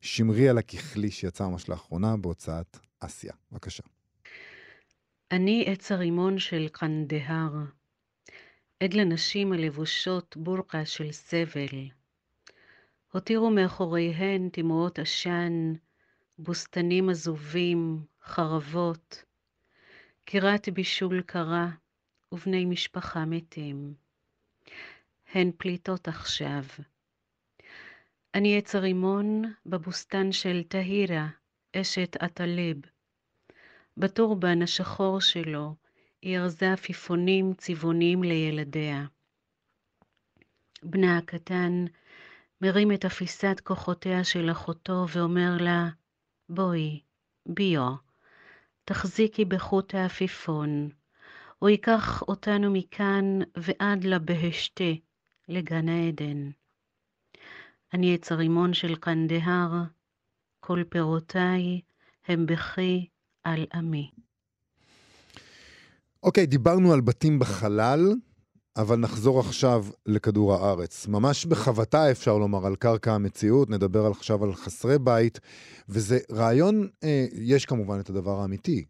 [0.00, 3.32] ושמרי על הככלי שיצא ממש לאחרונה בהוצאת אסיה.
[3.52, 3.82] בבקשה.
[5.30, 7.52] אני עץ הרימון של קנדהר,
[8.80, 11.88] עד לנשים הלבושות בורקה של סבל.
[13.12, 15.72] הותירו מאחוריהן תמרות עשן,
[16.38, 19.24] בוסתנים עזובים, חרבות,
[20.24, 21.70] קירת בישול קרה,
[22.36, 23.94] ובני משפחה מתים.
[25.32, 26.62] הן פליטות עכשיו.
[28.34, 31.28] אני עץ הרימון בבוסתן של טהירה,
[31.76, 32.76] אשת עטליב.
[33.96, 35.74] בטורבן השחור שלו
[36.22, 39.04] היא ארזה עפיפונים צבעוניים לילדיה.
[40.82, 41.84] בנה הקטן
[42.60, 45.88] מרים את אפיסת כוחותיה של אחותו ואומר לה,
[46.48, 47.00] בואי,
[47.46, 47.94] ביו,
[48.84, 50.88] תחזיקי בחוט העפיפון,
[51.58, 54.92] הוא ייקח אותנו מכאן ועד לבהשתה,
[55.48, 56.50] לגן העדן.
[57.94, 59.82] אני עץ הרימון של קנדהר,
[60.60, 61.80] כל פירותיי
[62.26, 63.06] הם בכי
[63.44, 64.10] על עמי.
[66.22, 68.14] אוקיי, okay, דיברנו על בתים בחלל,
[68.76, 71.06] אבל נחזור עכשיו לכדור הארץ.
[71.06, 75.40] ממש בחבטה אפשר לומר, על קרקע המציאות, נדבר עכשיו על חסרי בית,
[75.88, 78.84] וזה רעיון, אה, יש כמובן את הדבר האמיתי,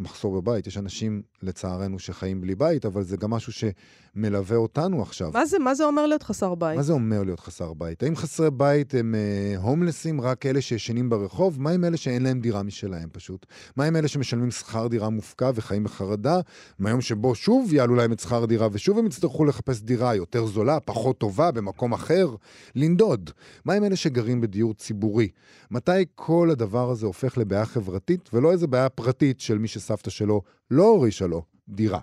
[0.00, 0.66] מחסור בבית.
[0.66, 5.30] יש אנשים, לצערנו, שחיים בלי בית, אבל זה גם משהו שמלווה אותנו עכשיו.
[5.34, 6.76] מה זה, מה זה אומר להיות חסר בית?
[6.76, 8.02] מה זה אומר להיות חסר בית?
[8.02, 11.60] האם חסרי בית הם אה, הומלסים, רק אלה שישנים ברחוב?
[11.60, 13.46] מה עם אלה שאין להם דירה משלהם פשוט?
[13.76, 16.40] מה עם אלה שמשלמים שכר דירה מופקע וחיים בחרדה?
[16.78, 20.80] מהיום שבו שוב יעלו להם את שכר הדירה, ושוב הם יצטרכו לחפש דירה יותר זולה,
[20.80, 22.34] פחות טובה, במקום אחר?
[22.74, 23.30] לנדוד.
[23.64, 25.28] מה עם אלה שגרים בדיור ציבורי?
[25.70, 30.42] מתי כל הדבר הזה הופך לבעיה חברתית, ולא איזה בעיה פרטית של מי שסבתא שלו
[30.70, 32.00] לא הורישה לו דירה?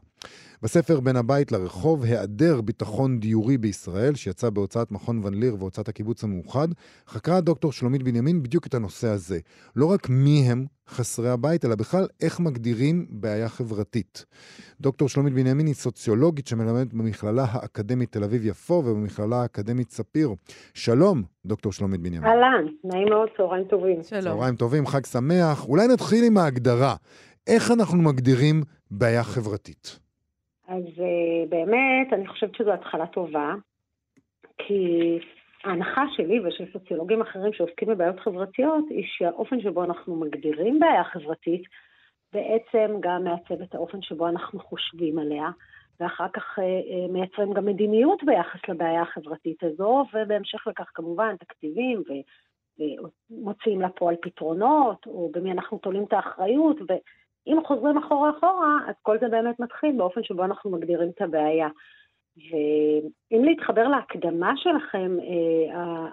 [0.62, 6.24] בספר בין הבית לרחוב, היעדר ביטחון דיורי בישראל, שיצא בהוצאת מכון ון ליר והוצאת הקיבוץ
[6.24, 6.68] המאוחד,
[7.08, 9.39] חקרה דוקטור שלומית בנימין בדיוק את הנושא הזה.
[9.76, 14.26] לא רק מי הם חסרי הבית, אלא בכלל איך מגדירים בעיה חברתית.
[14.82, 20.30] דוקטור שלומית בנימין היא סוציולוגית שמלמדת במכללה האקדמית תל אביב-יפו ובמכללה האקדמית ספיר.
[20.74, 22.24] שלום, דוקטור שלומית בנימין.
[22.24, 24.04] אהלן, נעים מאוד, צהריים טובים.
[24.04, 24.22] שלום.
[24.22, 25.65] צהריים טובים, חג שמח.
[25.65, 26.96] אולי נתחיל עם ההגדרה.
[27.48, 28.56] איך אנחנו מגדירים
[28.92, 30.00] בעיה חברתית?
[30.68, 33.54] אז uh, באמת, אני חושבת שזו התחלה טובה,
[34.58, 35.20] כי
[35.64, 41.64] ההנחה שלי ושל סוציולוגים אחרים שעוסקים בבעיות חברתיות, היא שהאופן שבו אנחנו מגדירים בעיה חברתית,
[42.34, 45.50] בעצם גם מעצב את האופן שבו אנחנו חושבים עליה,
[46.00, 52.04] ואחר כך uh, uh, מייצרים גם מדיניות ביחס לבעיה החברתית הזו, ובהמשך לכך כמובן תקציבים
[52.10, 52.14] ו...
[52.80, 56.94] ומוציאים לפועל פתרונות, או במי אנחנו תולים את האחריות, ו...
[57.48, 61.68] אם חוזרים אחורה אחורה, אז כל זה באמת מתחיל באופן שבו אנחנו מגדירים את הבעיה.
[62.38, 66.12] ואם להתחבר להקדמה שלכם, אה,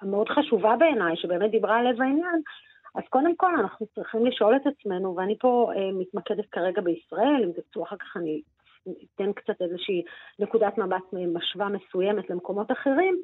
[0.00, 2.40] המאוד חשובה בעיניי, שבאמת דיברה על לב העניין,
[2.94, 7.52] אז קודם כל אנחנו צריכים לשאול את עצמנו, ואני פה אה, מתמקדת כרגע בישראל, אם
[7.52, 8.40] תרצו אחר כך אני
[9.14, 10.02] אתן קצת איזושהי
[10.38, 13.14] נקודת מבט משווה מסוימת למקומות אחרים,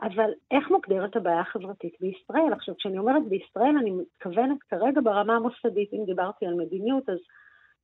[0.00, 2.52] אבל איך מוגדרת הבעיה החברתית בישראל?
[2.52, 5.92] עכשיו, כשאני אומרת בישראל, אני מתכוונת כרגע ברמה המוסדית.
[5.92, 7.18] אם דיברתי על מדיניות, אז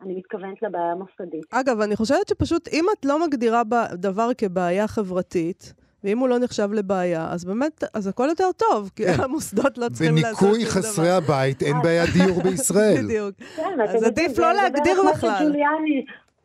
[0.01, 1.45] אני מתכוונת לבעיה המוסדית.
[1.53, 3.63] אגב, אני חושבת שפשוט אם את לא מגדירה
[3.95, 9.05] דבר כבעיה חברתית, ואם הוא לא נחשב לבעיה, אז באמת, אז הכל יותר טוב, כי
[9.05, 9.23] כן.
[9.23, 10.55] המוסדות לא צריכים לעשות שום דבר.
[10.55, 13.03] בניקוי חסרי הבית אין בעיה דיור בישראל.
[13.05, 13.35] בדיוק.
[13.57, 15.53] כן, אז עדיף לא להגדיר בכלל.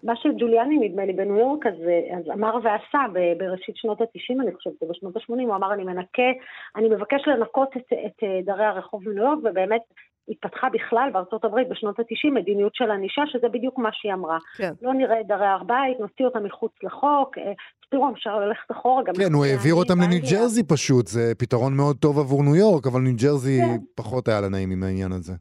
[0.04, 1.74] מה שג'וליאני, נדמה לי, בניו יורק, אז,
[2.18, 3.00] אז אמר ועשה
[3.38, 6.30] בראשית שנות ה-90, אני חושבת, בשנות ה-80, הוא אמר, אני מנקה,
[6.76, 9.82] אני מבקש לנקות את, את דרי הרחוב בניו יורק, ובאמת
[10.30, 14.38] התפתחה בכלל בארצות הברית בשנות ה-90 מדיניות של ענישה, שזה בדיוק מה שהיא אמרה.
[14.58, 14.74] כן.
[14.82, 17.54] לא נראה את דרי הר בית, נוציא אותם מחוץ לחוק, אה,
[17.90, 19.14] תראו, אפשר ללכת אחורה גם...
[19.14, 23.02] כן, הוא העביר אותם לניו ג'רזי פשוט, זה פתרון מאוד טוב עבור ניו יורק, אבל
[23.02, 23.78] ניו ג'רזי כן.
[23.96, 25.34] פחות היה לה נעים עם העניין הזה.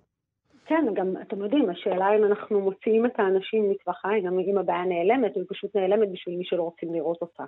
[0.67, 4.85] כן, גם, אתם יודעים, השאלה אם אנחנו מוציאים את האנשים מטווח העין, גם אם הבעיה
[4.85, 7.45] נעלמת, היא פשוט נעלמת בשביל מי שלא רוצים לראות אותה.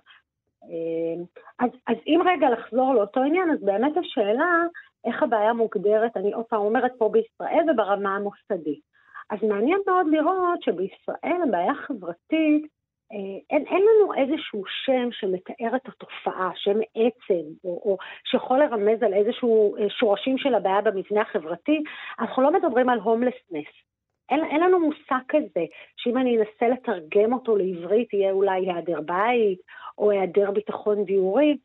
[0.62, 1.24] אה,
[1.58, 4.62] אז, אז אם רגע לחזור לאותו עניין, אז באמת השאלה,
[5.04, 8.80] איך הבעיה מוגדרת, אני עוד פעם אומרת פה בישראל וברמה המוסדית.
[9.30, 12.66] אז מעניין מאוד לראות שבישראל הבעיה החברתית
[13.10, 19.14] אין, אין לנו איזשהו שם שמתאר את התופעה, שם עצם, או, או שיכול לרמז על
[19.14, 21.82] איזשהו אה, שורשים של הבעיה במבנה החברתי.
[22.18, 23.72] אנחנו לא מדברים על הומלסנס.
[24.30, 25.64] אין, אין לנו מושג כזה,
[25.96, 29.58] שאם אני אנסה לתרגם אותו לעברית, יהיה אולי היעדר בית,
[29.98, 31.56] או היעדר ביטחון דיורי.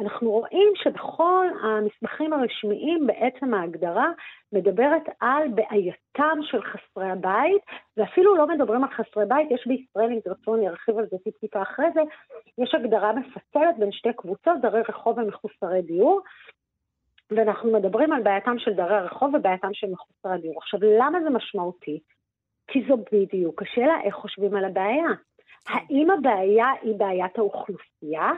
[0.00, 4.10] אנחנו רואים שבכל המסמכים הרשמיים בעצם ההגדרה
[4.52, 7.62] מדברת על בעייתם של חסרי הבית,
[7.96, 11.62] ואפילו לא מדברים על חסרי בית, יש בישראל, אם תרצו אני ארחיב על זה טיפ-טיפה
[11.62, 12.00] אחרי זה,
[12.58, 16.20] יש הגדרה מפצלת בין שתי קבוצות, דרי רחוב ומחוסרי דיור,
[17.30, 20.58] ואנחנו מדברים על בעייתם של דרי הרחוב ובעייתם של מחוסרי הדיור.
[20.58, 22.00] עכשיו, למה זה משמעותי?
[22.68, 25.08] כי זו בדיוק השאלה איך חושבים על הבעיה.
[25.68, 28.30] האם הבעיה היא בעיית האוכלוסייה,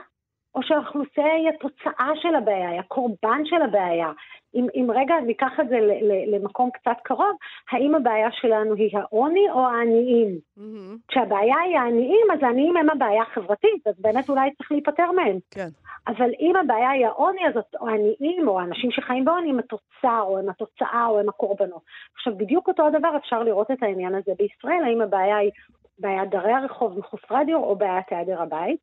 [0.55, 4.11] או שהאוכלוסייה היא התוצאה של הבעיה, היא הקורבן של הבעיה.
[4.55, 7.35] אם, אם רגע ניקח את זה ל, ל, למקום קצת קרוב,
[7.71, 10.37] האם הבעיה שלנו היא העוני או העניים?
[10.57, 10.97] Mm-hmm.
[11.07, 15.37] כשהבעיה היא העניים, אז העניים הם הבעיה החברתית, אז באמת אולי צריך להיפטר מהם.
[15.51, 15.67] כן.
[16.07, 20.49] אבל אם הבעיה היא העוני, אז העניים או האנשים שחיים בעוני הם התוצר, או הם
[20.49, 21.81] התוצאה, או הם הקורבנות.
[22.15, 25.51] עכשיו, בדיוק אותו הדבר אפשר לראות את העניין הזה בישראל, האם הבעיה היא
[25.99, 28.79] בעיית דרי הרחוב מחוסרי הדיור או בעיית היעדר הבית.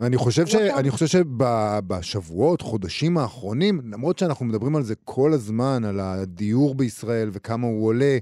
[0.00, 0.54] אני חושב, ש...
[0.54, 7.30] אני חושב שבשבועות, חודשים האחרונים, למרות שאנחנו מדברים על זה כל הזמן, על הדיור בישראל
[7.32, 8.18] וכמה הוא עולה,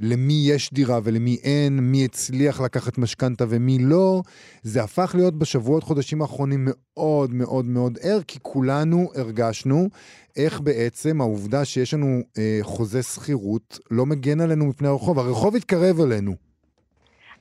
[0.00, 4.22] ולמי יש דירה ולמי אין, מי הצליח לקחת משכנתה ומי לא,
[4.62, 9.88] זה הפך להיות בשבועות, חודשים האחרונים מאוד מאוד מאוד ער, כי כולנו הרגשנו
[10.36, 15.18] איך בעצם העובדה שיש לנו אה, חוזה שכירות לא מגן עלינו מפני הרחוב.
[15.18, 16.45] הרחוב התקרב אלינו.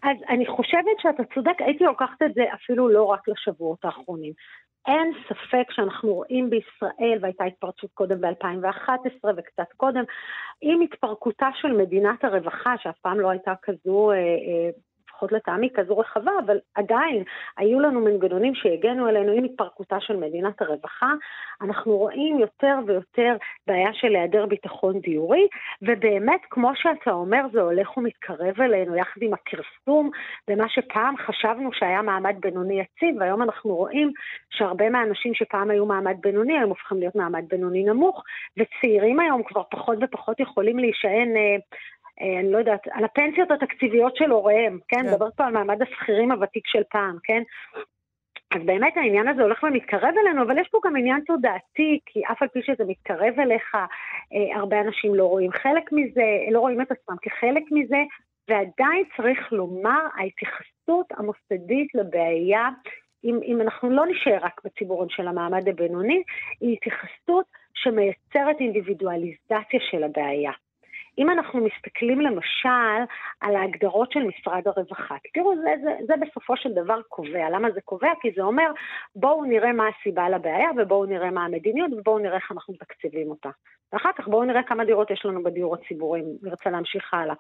[0.06, 4.34] אז אני חושבת שאתה צודק, הייתי לוקחת את זה אפילו לא רק לשבועות האחרונים.
[4.88, 10.04] אין ספק שאנחנו רואים בישראל, והייתה התפרצות קודם ב-2011 וקצת קודם,
[10.62, 14.70] עם התפרקותה של מדינת הרווחה, שאף פעם לא הייתה כזו אה, אה,
[15.26, 17.24] לפחות לטעמי כזו רחבה, אבל עדיין
[17.58, 21.14] היו לנו מנגנונים שהגנו אלינו עם התפרקותה של מדינת הרווחה.
[21.62, 23.36] אנחנו רואים יותר ויותר
[23.68, 25.48] בעיה של היעדר ביטחון דיורי,
[25.82, 30.10] ובאמת, כמו שאתה אומר, זה הולך ומתקרב אלינו יחד עם הכרסום
[30.48, 34.12] במה שפעם חשבנו שהיה מעמד בינוני יציב, והיום אנחנו רואים
[34.50, 38.24] שהרבה מהאנשים שפעם היו מעמד בינוני, היום הופכים להיות מעמד בינוני נמוך,
[38.58, 41.58] וצעירים היום כבר פחות ופחות יכולים להישען אה,
[42.22, 45.02] אני לא יודעת, על הפנסיות התקציביות של הוריהם, כן?
[45.02, 45.12] כן.
[45.12, 47.44] מדברת פה על מעמד השכירים הוותיק של פעם, כן?
[48.56, 52.42] אז באמת העניין הזה הולך ומתקרב אלינו, אבל יש פה גם עניין תודעתי, כי אף
[52.42, 56.92] על פי שזה מתקרב אליך, אה, הרבה אנשים לא רואים חלק מזה, לא רואים את
[56.92, 58.04] עצמם כחלק מזה,
[58.50, 62.70] ועדיין צריך לומר, ההתייחסות המוסדית לבעיה,
[63.24, 66.24] אם, אם אנחנו לא נשאר רק בציבורים של המעמד הבינוני,
[66.62, 70.52] היא התייחסות שמייצרת אינדיבידואליזציה של הבעיה.
[71.18, 73.04] אם אנחנו מסתכלים למשל
[73.42, 77.50] על ההגדרות של משרד הרווחה, תראו, זה, זה, זה בסופו של דבר קובע.
[77.50, 78.12] למה זה קובע?
[78.22, 78.72] כי זה אומר,
[79.16, 83.50] בואו נראה מה הסיבה לבעיה ובואו נראה מה המדיניות ובואו נראה איך אנחנו מתקצבים אותה.
[83.94, 87.36] ואחר כך בואו נראה כמה דירות יש לנו בדיור הציבורי, אם נרצה להמשיך הלאה.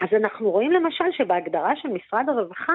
[0.00, 2.72] אז אנחנו רואים למשל שבהגדרה של משרד הרווחה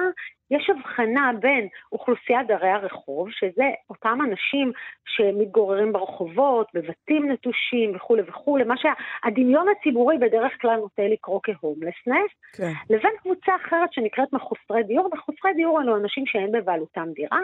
[0.50, 4.72] יש הבחנה בין אוכלוסיית דרי הרחוב, שזה אותם אנשים
[5.06, 12.72] שמתגוררים ברחובות, בבתים נטושים וכולי וכולי, מה שהדמיון הציבורי בדרך כלל נוטה לקרוא כהומלסנס, כן.
[12.90, 17.40] לבין קבוצה אחרת שנקראת מחוסרי דיור, מחוסרי דיור אלו אנשים שאין בבעלותם דירה.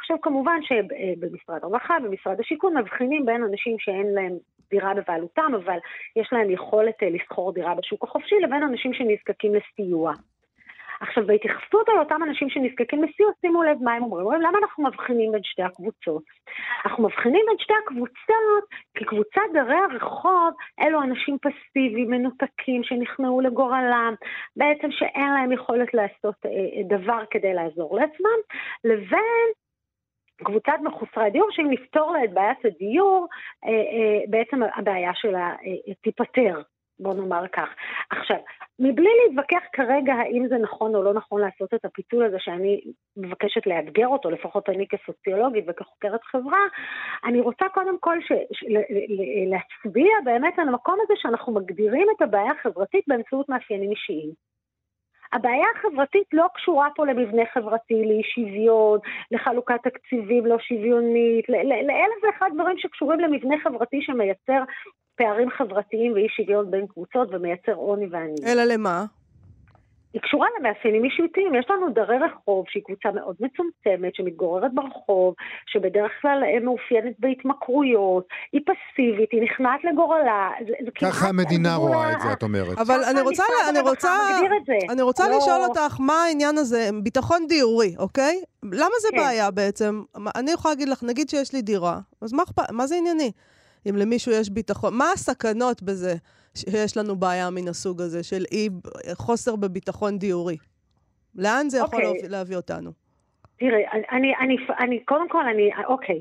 [0.00, 4.32] עכשיו כמובן שבמשרד הרווחה, במשרד השיכון, מבחינים בין אנשים שאין להם
[4.70, 5.78] דירה בבעלותם, אבל
[6.16, 10.12] יש להם יכולת אה, לשכור דירה בשוק החופשי, לבין אנשים שנזקקים לסיוע.
[11.00, 14.26] עכשיו, בהתייחסות על אותם אנשים שנזקקים לסיוע, שימו לב מה הם אומרים.
[14.26, 16.22] אומרים, למה אנחנו מבחינים בין שתי הקבוצות?
[16.84, 24.14] אנחנו מבחינים בין שתי הקבוצות, כי קבוצת דרי הרחוב, אלו אנשים פסיביים, מנותקים, שנכנעו לגורלם,
[24.56, 28.38] בעצם שאין להם יכולת לעשות אה, אה דבר כדי לעזור לעצמם,
[28.84, 29.48] לבין
[30.44, 33.26] קבוצת מחוסרי דיור, שאם נפתור לה את בעיית הדיור,
[33.64, 35.54] אה, אה, בעצם הבעיה שלה
[36.02, 36.62] תיפתר.
[37.00, 37.68] בוא נאמר כך.
[38.10, 38.36] עכשיו,
[38.78, 42.80] מבלי להתווכח כרגע האם זה נכון או לא נכון לעשות את הפיצול הזה שאני
[43.16, 46.64] מבקשת לאתגר אותו, לפחות אני כסוציולוגית וכחוקרת חברה,
[47.24, 48.64] אני רוצה קודם כל ש, ש,
[49.50, 54.30] להצביע באמת על המקום הזה שאנחנו מגדירים את הבעיה החברתית באמצעות מאפיינים אישיים.
[55.32, 58.98] הבעיה החברתית לא קשורה פה למבנה חברתי, לאי שוויון,
[59.30, 64.62] לחלוקת תקציבים לא שוויונית, לאלף ואחד דברים שקשורים למבנה חברתי שמייצר
[65.16, 68.44] פערים חברתיים ואי שוויון בין קבוצות ומייצר עוני ועניים.
[68.46, 69.04] אלא למה?
[70.14, 71.54] היא קשורה למאפיינים אישיותיים.
[71.54, 75.34] יש לנו דרי רחוב, שהיא קבוצה מאוד מצומצמת, שמתגוררת ברחוב,
[75.66, 80.50] שבדרך כלל מאופיינת בהתמכרויות, היא פסיבית, היא נכנעת לגורלה.
[81.00, 82.78] ככה המדינה רואה את זה, את אומרת.
[82.78, 84.12] אבל אני רוצה, אני רוצה,
[84.90, 85.36] אני רוצה לא...
[85.36, 88.40] לשאול אותך מה העניין הזה, ביטחון דיורי, אוקיי?
[88.62, 89.16] למה זה כן.
[89.16, 90.02] בעיה בעצם?
[90.36, 93.30] אני יכולה להגיד לך, נגיד שיש לי דירה, אז מה, מה זה ענייני?
[93.88, 96.14] אם למישהו יש ביטחון, מה הסכנות בזה
[96.54, 98.68] שיש לנו בעיה מן הסוג הזה של אי,
[99.12, 100.56] חוסר בביטחון דיורי?
[101.34, 102.06] לאן זה יכול okay.
[102.06, 102.28] אוקיי.
[102.28, 102.90] להביא אותנו?
[103.58, 106.20] תראי, אני, אני, אני, קודם כל, אני, אוקיי.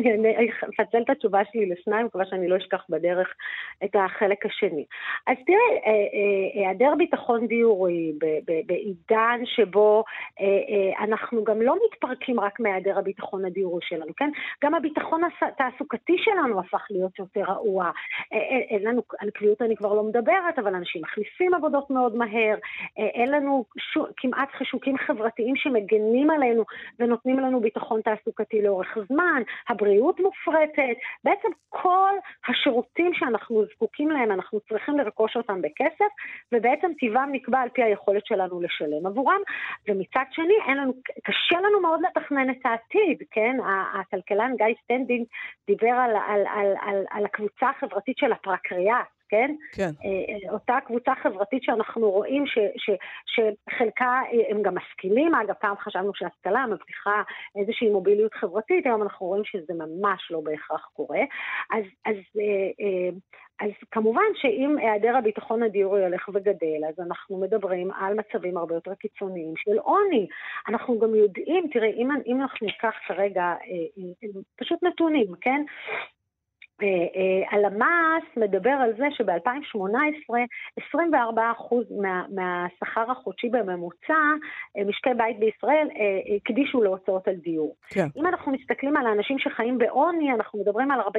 [0.00, 3.34] אני אפצל את התשובה שלי לשניים, מקווה שאני לא אשכח בדרך
[3.84, 4.84] את החלק השני.
[5.26, 8.12] אז תראה, אה, אה, היעדר ביטחון דיורי
[8.66, 10.04] בעידן שבו
[10.40, 14.30] אה, אנחנו גם לא מתפרקים רק מהיעדר הביטחון הדיורי שלנו, כן?
[14.64, 17.90] גם הביטחון התעסוקתי שלנו הפך להיות יותר רעוע.
[18.70, 22.56] אין לנו, על קביעות אני כבר לא מדברת, אבל אנשים מחליפים עבודות מאוד מהר,
[22.96, 23.64] אין לנו
[24.16, 26.64] כמעט חישוקים חברתיים שמגנים עלינו
[26.98, 29.42] ונותנים לנו ביטחון תעסוקתי לאורך זמן.
[29.86, 32.14] הבריאות מופרטת, בעצם כל
[32.48, 36.10] השירותים שאנחנו זקוקים להם, אנחנו צריכים לרכוש אותם בכסף,
[36.52, 39.40] ובעצם טיבם נקבע על פי היכולת שלנו לשלם עבורם,
[39.88, 40.92] ומצד שני, אין לנו,
[41.24, 43.56] קשה לנו מאוד לתכנן את העתיד, כן?
[43.94, 45.26] הכלכלן גיא סטנדינג
[45.66, 49.15] דיבר על, על, על, על, על הקבוצה החברתית של הפרקריאט.
[49.28, 49.54] כן?
[49.72, 49.90] כן.
[50.04, 52.90] אה, אותה קבוצה חברתית שאנחנו רואים ש, ש,
[53.26, 57.22] שחלקה אה, הם גם משכילים, אגב, פעם חשבנו שהשכלה מבטיחה
[57.60, 61.20] איזושהי מוביליות חברתית, היום אנחנו רואים שזה ממש לא בהכרח קורה.
[61.70, 63.10] אז, אז, אה,
[63.60, 68.94] אז כמובן שאם היעדר הביטחון הדיורי הולך וגדל, אז אנחנו מדברים על מצבים הרבה יותר
[68.94, 70.26] קיצוניים של עוני.
[70.68, 73.54] אנחנו גם יודעים, תראי, אם, אם אנחנו ניקח כרגע
[74.56, 75.64] פשוט נתונים, כן?
[76.82, 80.34] אה, אה, הלמ"ס מדבר על זה שב-2018
[80.80, 80.84] 24%
[82.02, 84.14] מה, מהשכר החודשי בממוצע,
[84.76, 85.88] אה, משקי בית בישראל
[86.36, 87.76] הקדישו להוצאות על דיור.
[87.88, 88.06] כן.
[88.16, 91.10] אם אנחנו מסתכלים על האנשים שחיים בעוני, אנחנו מדברים על 43.2%,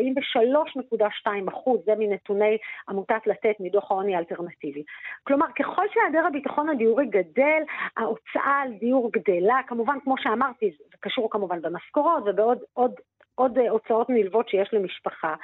[1.86, 2.58] זה מנתוני
[2.90, 4.84] עמותת לתת מדוח העוני האלטרנטיבי.
[5.24, 7.62] כלומר, ככל שהיעדר הביטחון הדיורי גדל,
[7.98, 12.92] ההוצאה על דיור גדלה, כמובן, כמו שאמרתי, זה קשור כמובן במשכורות ובעוד עוד
[13.38, 15.36] עוד אה, הוצאות נלוות שיש למשפחה,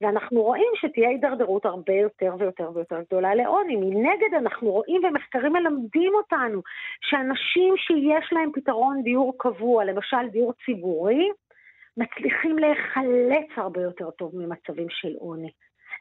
[0.00, 3.76] ואנחנו רואים שתהיה הידרדרות הרבה יותר ויותר ויותר גדולה לעוני.
[3.76, 6.62] מנגד אנחנו רואים ומחקרים מלמדים אותנו
[7.00, 11.28] שאנשים שיש להם פתרון דיור קבוע, למשל דיור ציבורי,
[11.96, 15.50] מצליחים להיחלץ הרבה יותר טוב ממצבים של עוני.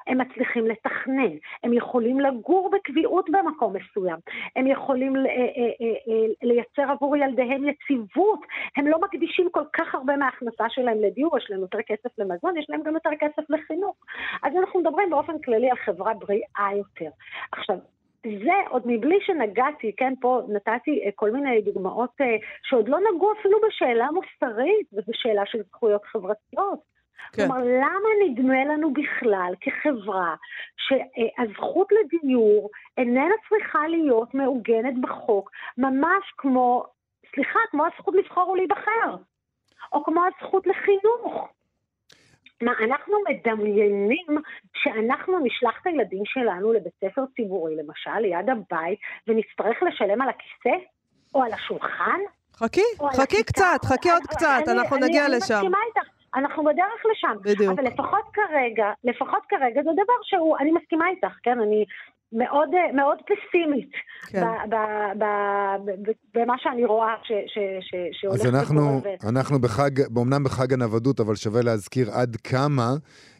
[0.09, 1.31] הם מצליחים לתכנן,
[1.63, 4.17] הם יכולים לגור בקביעות במקום מסוים,
[4.55, 8.39] הם יכולים אה, אה, אה, לייצר עבור ילדיהם יציבות,
[8.77, 12.65] הם לא מקדישים כל כך הרבה מההכנסה שלהם לדיור, יש להם יותר כסף למזון, יש
[12.69, 13.95] להם גם יותר כסף לחינוך.
[14.43, 17.09] אז אנחנו מדברים באופן כללי על חברה בריאה יותר.
[17.51, 17.77] עכשיו,
[18.23, 22.15] זה עוד מבלי שנגעתי, כן, פה נתתי כל מיני דוגמאות
[22.63, 26.98] שעוד לא נגעו אפילו בשאלה מוסרית ובשאלה של זכויות חברתיות.
[27.31, 27.47] כן.
[27.47, 30.35] כלומר, למה נדמה לנו בכלל כחברה
[30.77, 36.83] שהזכות לדיור איננה צריכה להיות מעוגנת בחוק, ממש כמו,
[37.35, 39.15] סליחה, כמו הזכות לבחור ולהיבחר,
[39.93, 41.49] או כמו הזכות לחינוך.
[42.61, 44.27] מה, אנחנו מדמיינים
[44.73, 50.85] שאנחנו נשלח את הילדים שלנו לבית ספר ציבורי, למשל, ליד הבית, ונצטרך לשלם על הכיסא
[51.35, 52.19] או על השולחן?
[52.55, 52.81] חכי,
[53.17, 55.53] חכי קצת, חכי עוד קצת, אנחנו נגיע לשם.
[55.53, 55.77] אני מסכימה.
[56.35, 57.37] אנחנו בדרך לשם.
[57.41, 57.73] בדיוק.
[57.79, 61.59] אבל לפחות כרגע, לפחות כרגע זה דבר שהוא, אני מסכימה איתך, כן?
[61.59, 61.85] אני
[62.31, 63.91] מאוד, מאוד פסימית
[64.27, 64.47] כן.
[66.35, 69.29] במה שאני רואה ש, ש, ש, שהולך אז אנחנו, ו...
[69.29, 72.89] אנחנו בחג, אמנם בחג הנוודות, אבל שווה להזכיר עד כמה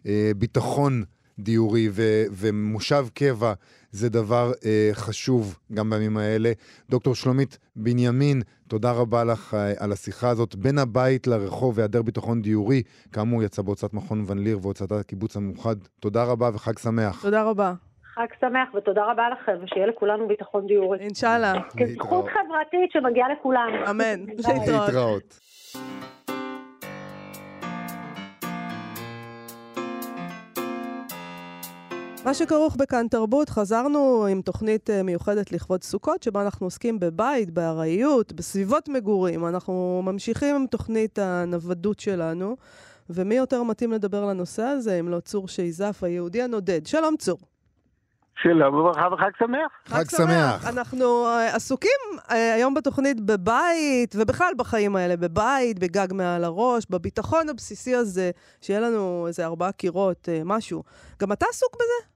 [0.08, 1.04] אה, ביטחון
[1.40, 3.54] דיורי ו, ומושב קבע
[3.92, 6.52] זה דבר אה, חשוב גם בימים האלה.
[6.90, 10.56] דוקטור שלומית בנימין, תודה רבה לך אה, על השיחה הזאת.
[10.56, 12.84] בין הבית לרחוב והיעדר ביטחון דיורי,
[13.14, 15.76] כאמור יצא בהוצאת מכון ון ליר והוצאת הקיבוץ המאוחד.
[16.00, 17.22] תודה רבה וחג שמח.
[17.22, 17.74] תודה רבה.
[18.16, 21.00] חג שמח ותודה רבה לכם, ושיהיה לכולנו ביטחון דיורי.
[21.00, 21.54] אינשאללה.
[21.78, 23.70] כזכות חברתית שמגיעה לכולם.
[23.90, 24.26] אמן.
[24.68, 25.40] להתראות.
[32.26, 37.52] מה שכרוך בכאן תרבות, חזרנו עם תוכנית אה, מיוחדת לכבוד סוכות, שבה אנחנו עוסקים בבית,
[37.52, 39.46] בארעיות, בסביבות מגורים.
[39.46, 42.58] אנחנו ממשיכים עם תוכנית הנוודות שלנו,
[43.10, 46.86] ומי יותר מתאים לדבר לנושא הזה אם לא צור שייזף, היהודי הנודד.
[46.86, 47.40] שלום צור.
[48.44, 49.72] שלום וברכה וחג שמח.
[49.86, 50.70] חג שמח.
[50.74, 57.50] אנחנו uh, עסוקים uh, היום בתוכנית בבית, ובכלל בחיים האלה, בבית, בגג מעל הראש, בביטחון
[57.50, 58.32] הבסיסי הזה,
[58.62, 60.84] שיהיה לנו איזה ארבעה קירות, uh, משהו.
[61.22, 62.10] גם אתה עסוק בזה?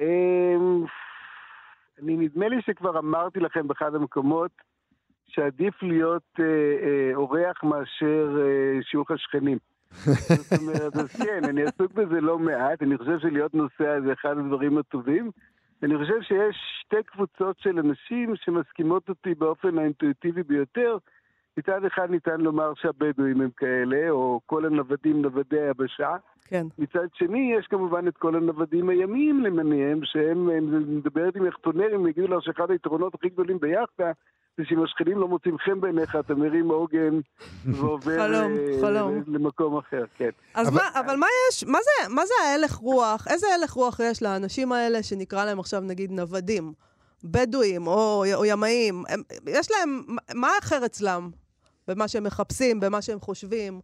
[0.00, 0.84] אמ,
[2.02, 4.50] אני נדמה לי שכבר אמרתי לכם באחד המקומות
[5.34, 6.40] שעדיף להיות
[7.14, 8.36] אורח מאשר
[8.82, 9.58] שיעור השכנים.
[9.92, 14.38] זאת אומרת, אז כן, אני עסוק בזה לא מעט, אני חושב שלהיות נוסע זה אחד
[14.38, 15.30] הדברים הטובים.
[15.82, 20.96] אני חושב שיש שתי קבוצות של אנשים שמסכימות אותי באופן האינטואיטיבי ביותר.
[21.56, 26.16] מצד אחד ניתן לומר שהבדואים הם כאלה, או כל הנוודים נוודי היבשה.
[26.48, 26.66] כן.
[26.78, 30.48] מצד שני, יש כמובן את כל הנוודים הימיים למיניהם, שהם,
[30.96, 34.10] מדברת עם יחטונרים, יגידו לך שאחד היתרונות הכי גדולים ביאכטה
[34.56, 37.20] זה שאם השכנים לא מוצאים חן בעיניך, אתה מרים עוגן
[37.74, 39.22] ועובר חלום, אה, חלום.
[39.26, 40.30] למקום אחר, כן.
[40.54, 40.76] אז אבל...
[40.76, 44.72] מה, אבל מה יש, מה זה, מה זה ההלך רוח, איזה הלך רוח יש לאנשים
[44.72, 46.72] האלה שנקרא להם עכשיו נגיד נוודים,
[47.24, 50.02] בדואים או, או ימאים, הם, יש להם,
[50.34, 51.30] מה אחר אצלם
[51.88, 53.80] במה שהם מחפשים, במה שהם חושבים?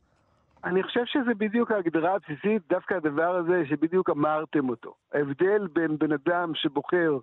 [0.65, 4.95] אני חושב שזה בדיוק ההגדרה הבסיסית, דווקא הדבר הזה שבדיוק אמרתם אותו.
[5.15, 7.19] ההבדל בין בן אדם שבוחר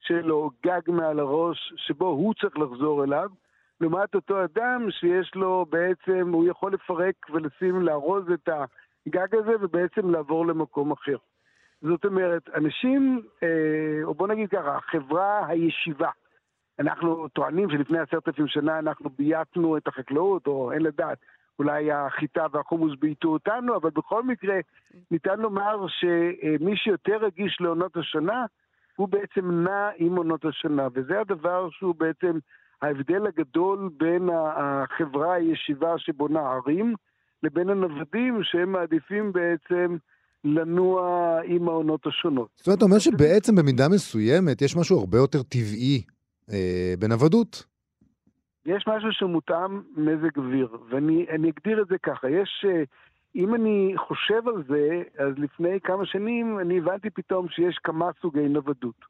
[0.00, 3.30] שלו גג מעל הראש שבו הוא צריך לחזור אליו,
[3.80, 10.10] לעומת אותו אדם שיש לו בעצם, הוא יכול לפרק ולשים, לארוז את הגג הזה ובעצם
[10.10, 11.16] לעבור למקום אחר.
[11.82, 16.10] זאת אומרת, אנשים, אה, או בוא נגיד ככה, החברה הישיבה,
[16.78, 21.18] אנחנו טוענים שלפני עשרת אלפים שנה אנחנו בייקנו את החקלאות, או אין לדעת,
[21.58, 24.54] אולי החיטה והחומוס בעיטו אותנו, אבל בכל מקרה
[25.10, 28.44] ניתן לומר שמי שיותר רגיש לעונות השנה,
[29.00, 32.38] הוא בעצם נע עם עונות השנה, וזה הדבר שהוא בעצם
[32.82, 36.94] ההבדל הגדול בין החברה הישיבה שבונה ערים,
[37.42, 39.96] לבין הנוודים שהם מעדיפים בעצם
[40.44, 41.02] לנוע
[41.44, 42.48] עם העונות השונות.
[42.56, 46.02] זאת אומרת, אתה אומר שבעצם במידה מסוימת יש משהו הרבה יותר טבעי
[46.52, 47.64] אה, בנוודות.
[48.66, 52.82] יש משהו שמותאם מזג אוויר, ואני אגדיר את זה ככה, יש, אה,
[53.36, 58.48] אם אני חושב על זה, אז לפני כמה שנים אני הבנתי פתאום שיש כמה סוגי
[58.48, 59.04] נוודות.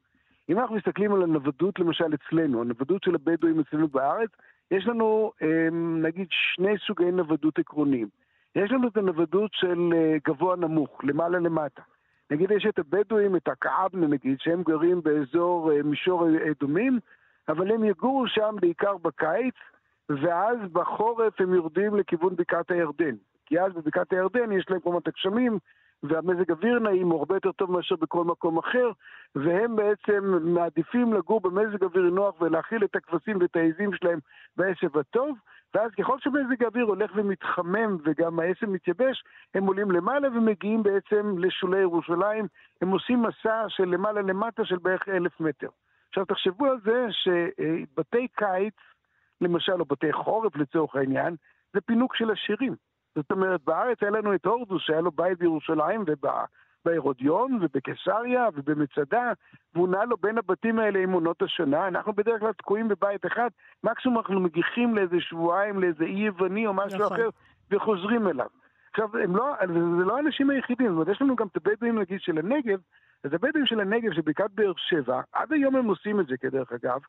[0.49, 4.29] אם אנחנו מסתכלים על הנוודות למשל אצלנו, הנוודות של הבדואים אצלנו בארץ,
[4.71, 8.07] יש לנו אמ, נגיד שני סוגי נוודות עקרוניים.
[8.55, 11.81] יש לנו את הנוודות של אה, גבוה נמוך, למעלה למטה.
[12.31, 16.99] נגיד יש את הבדואים, את הכעבנה נגיד, שהם גרים באזור אה, מישור אדומים,
[17.49, 19.55] אבל הם יגורו שם בעיקר בקיץ,
[20.09, 23.15] ואז בחורף הם יורדים לכיוון בקעת הירדן.
[23.51, 25.59] כי אז בבקעת הירדן יש להם כמובן את הגשמים,
[26.03, 28.91] והמזג אוויר נעים הוא הרבה יותר טוב מאשר בכל מקום אחר,
[29.35, 34.19] והם בעצם מעדיפים לגור במזג אוויר נוח ולהכיל את הכבשים ואת העזים שלהם
[34.57, 35.37] בעשב הטוב,
[35.73, 39.23] ואז ככל שמזג האוויר הולך ומתחמם וגם העשב מתייבש,
[39.53, 42.47] הם עולים למעלה ומגיעים בעצם לשולי ירושלים,
[42.81, 45.69] הם עושים מסע של למעלה למטה של בערך אלף מטר.
[46.09, 48.75] עכשיו תחשבו על זה שבתי קיץ,
[49.41, 51.35] למשל, או בתי חורף לצורך העניין,
[51.73, 52.75] זה פינוק של עשירים.
[53.15, 56.05] זאת אומרת, בארץ היה לנו את הורדוס, שהיה לו בית בירושלים
[56.85, 59.31] ובהרודיון ובקיסריה ובמצדה,
[59.73, 61.87] והוא נע לו בין הבתים האלה עם עונות השנה.
[61.87, 63.49] אנחנו בדרך כלל תקועים בבית אחד,
[63.83, 67.17] מקסימום אנחנו מגיחים לאיזה שבועיים, לאיזה אי יווני או משהו נכון.
[67.17, 67.29] אחר,
[67.71, 68.47] וחוזרים אליו.
[68.91, 72.37] עכשיו, לא, זה לא האנשים היחידים, זאת אומרת, יש לנו גם את הבדואים, נגיד, של
[72.37, 72.79] הנגב,
[73.23, 76.71] אז הבדואים של הנגב, של בקעת באר שבע, עד היום הם עושים את זה, כדרך
[76.71, 76.99] אגב,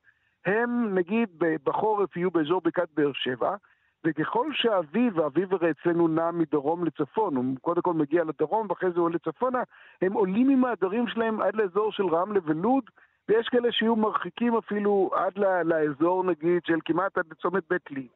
[0.47, 1.29] הם, נגיד,
[1.65, 3.57] בחורף יהיו באזור בקעת באר שבע,
[4.05, 9.01] וככל שהאביב, האביב הרי אצלנו נע מדרום לצפון, הוא קודם כל מגיע לדרום ואחרי זה
[9.01, 9.63] עולה צפונה,
[10.03, 12.85] הם עולים עם העדרים שלהם עד לאזור של רמלה ולוד,
[13.29, 18.07] ויש כאלה שיהיו מרחיקים אפילו עד לאזור נגיד של כמעט עד לצומת בית לי.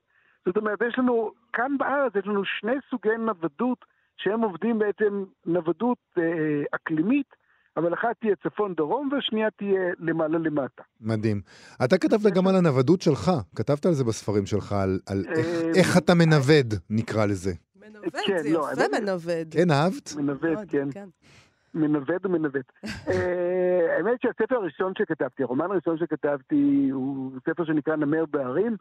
[0.46, 3.84] זאת אומרת, יש לנו, כאן בארץ יש לנו שני סוגי נוודות
[4.16, 7.36] שהם עובדים בעצם נוודות אה, אקלימית,
[7.76, 10.82] אבל אחת תהיה צפון-דרום והשנייה תהיה למעלה-למטה.
[11.00, 11.40] מדהים.
[11.84, 15.70] אתה כתבת גם על הנוודות שלך, כתבת על זה בספרים שלך, על, על איך, אה,
[15.74, 17.52] איך אתה מנווד, נקרא לזה.
[17.76, 19.48] מנווד, כן, זה לא, יפה מנווד.
[19.50, 20.14] כן, אהבת?
[20.16, 20.88] מנווד, כן.
[20.90, 21.08] כן.
[21.74, 22.62] מנווד ומנווד.
[23.08, 28.76] אה, האמת שהספר הראשון שכתבתי, הרומן הראשון שכתבתי, הוא ספר שנקרא נמר בהרים,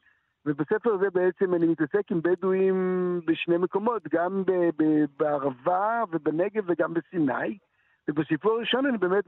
[0.45, 4.43] ובספר הזה בעצם אני מתעסק עם בדואים בשני מקומות, גם
[5.19, 7.57] בערבה ובנגב וגם בסיני.
[8.07, 9.27] ובסיפור הראשון אני באמת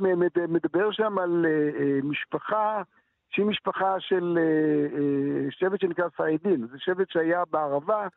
[0.50, 2.82] מדבר שם על אה, אה, משפחה
[3.30, 6.68] שהיא משפחה של אה, שבט שנקרא סעידין.
[6.72, 8.08] זה שבט שהיה בערבה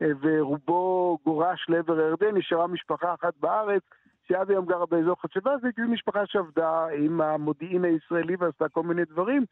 [0.00, 3.82] ורובו גורש לעבר הירדן, נשארה משפחה אחת בארץ,
[4.28, 9.04] שעד היום גרה באזור חצבה, זה כאילו משפחה שעבדה עם המודיעין הישראלי ועשתה כל מיני
[9.04, 9.44] דברים.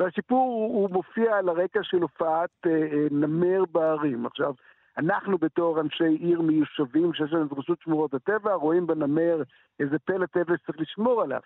[0.00, 2.66] והסיפור הוא מופיע על הרקע של הופעת
[3.10, 4.26] נמר בהרים.
[4.26, 4.54] עכשיו,
[4.98, 9.42] אנחנו בתור אנשי עיר מיושבים שיש לנו את רשות שמורות הטבע, רואים בנמר
[9.80, 11.40] איזה פלא טבע שצריך לשמור עליו.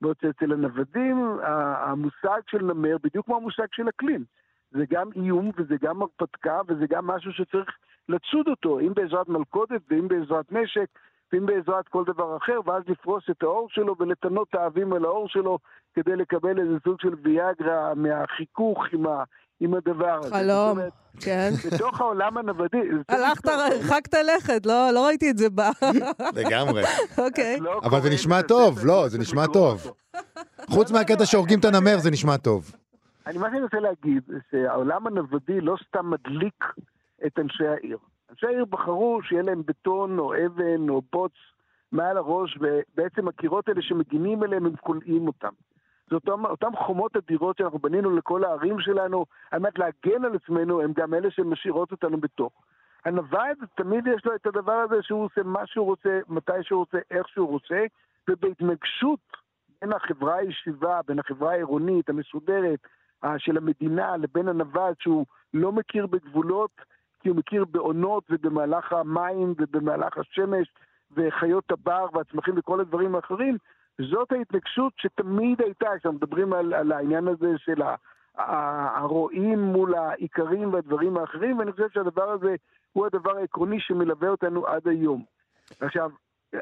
[0.00, 1.38] בעוד שאצל הנוודים
[1.86, 4.24] המושג של נמר בדיוק כמו המושג של אקלים.
[4.70, 7.76] זה גם איום וזה גם הרפתקה וזה גם משהו שצריך
[8.08, 10.86] לצוד אותו, אם בעזרת מלכודת ואם בעזרת נשק
[11.32, 15.28] ואם בעזרת כל דבר אחר, ואז לפרוס את האור שלו ולתנות את האבים על האור
[15.28, 15.58] שלו
[15.94, 19.24] כדי לקבל איזה סוג של ויאגרה מהחיכוך עם, ה,
[19.60, 20.30] עם הדבר הזה.
[20.30, 20.78] חלום,
[21.20, 21.50] כן.
[21.72, 22.78] בתוך העולם הנוודי...
[23.08, 25.70] הלכת, הרחקת לכת, לא, לא ראיתי את זה בא.
[26.40, 26.82] לגמרי.
[27.18, 27.60] אוקיי.
[27.60, 29.92] לא אבל זה נשמע טוב, לא, זה נשמע טוב.
[30.70, 32.72] חוץ מהקטע שהורגים את הנמר, זה נשמע טוב.
[33.26, 36.64] אני, מה שאני רוצה להגיד, זה שהעולם הנוודי לא סתם מדליק
[37.26, 37.98] את אנשי העיר.
[38.30, 41.32] אנשי העיר בחרו שיהיה להם בטון או אבן או בוץ
[41.92, 45.52] מעל הראש, ובעצם הקירות האלה שמגינים אליהם, הם כולאים אותם.
[46.10, 50.82] זה אותם, אותם חומות אדירות שאנחנו בנינו לכל הערים שלנו, על מנת להגן על עצמנו,
[50.82, 52.52] הם גם אלה שמשאירות אותנו בתוך.
[53.04, 56.98] הנווד, תמיד יש לו את הדבר הזה שהוא עושה מה שהוא רוצה, מתי שהוא רוצה,
[57.10, 57.84] איך שהוא רוצה,
[58.28, 59.20] ובהתנגשות
[59.80, 62.78] בין החברה הישיבה, בין החברה העירונית, המסודרת,
[63.38, 66.70] של המדינה, לבין הנווד, שהוא לא מכיר בגבולות,
[67.20, 70.68] כי הוא מכיר בעונות ובמהלך המים ובמהלך השמש
[71.16, 73.58] וחיות הבר והצמחים וכל הדברים האחרים,
[74.00, 77.82] זאת ההתנגשות שתמיד הייתה, כשאנחנו מדברים על, על העניין הזה של
[78.96, 82.54] הרועים מול האיכרים והדברים האחרים, ואני חושב שהדבר הזה
[82.92, 85.24] הוא הדבר העקרוני שמלווה אותנו עד היום.
[85.80, 86.10] עכשיו,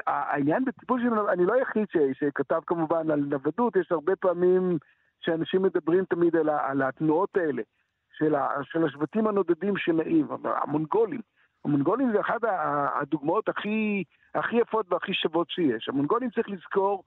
[0.07, 1.13] העניין בטיפול של...
[1.19, 4.77] אני לא היחיד ש, שכתב כמובן על נוודות, יש הרבה פעמים
[5.21, 7.61] שאנשים מדברים תמיד על, על התנועות האלה,
[8.17, 11.21] של, ה, של השבטים הנודדים שנעים, המונגולים.
[11.65, 12.41] המונגולים זה אחת
[13.01, 14.03] הדוגמאות הכי,
[14.35, 15.89] הכי יפות והכי שוות שיש.
[15.89, 17.03] המונגולים צריך לזכור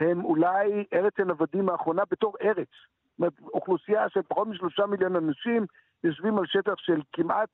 [0.00, 2.68] הם אולי ארץ הנוודים האחרונה בתור ארץ.
[2.68, 5.66] זאת אומרת, אוכלוסייה של פחות משלושה מיליון אנשים
[6.04, 7.48] יושבים על שטח של כמעט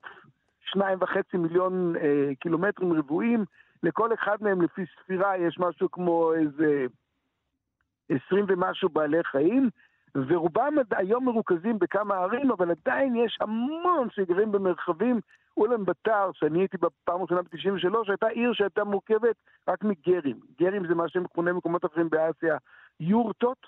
[0.60, 3.44] שניים וחצי מיליון אה, קילומטרים רבועים.
[3.82, 6.86] לכל אחד מהם לפי ספירה יש משהו כמו איזה
[8.08, 9.70] עשרים ומשהו בעלי חיים,
[10.26, 15.20] ורובם היום מרוכזים בכמה ערים, אבל עדיין יש המון שגרים במרחבים.
[15.56, 19.36] אולם בתר, שאני הייתי בפעם ראשונה ב-93, הייתה עיר שהייתה מורכבת
[19.68, 20.40] רק מגרים.
[20.60, 22.56] גרים זה מה שמכונה במקומות אחרים באסיה
[23.00, 23.66] יורטות,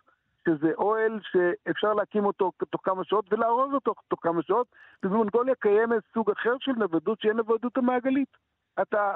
[0.48, 4.66] שזה אוהל שאפשר להקים אותו תוך כמה שעות ולארוז אותו תוך כמה שעות,
[5.02, 8.36] ובמונגוליה קיימת סוג אחר של נוודות שהיא הנוודות המעגלית.
[8.82, 9.12] אתה,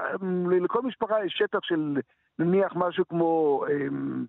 [0.51, 1.97] לכל משפחה יש שטח של
[2.39, 4.25] נניח משהו כמו אמ,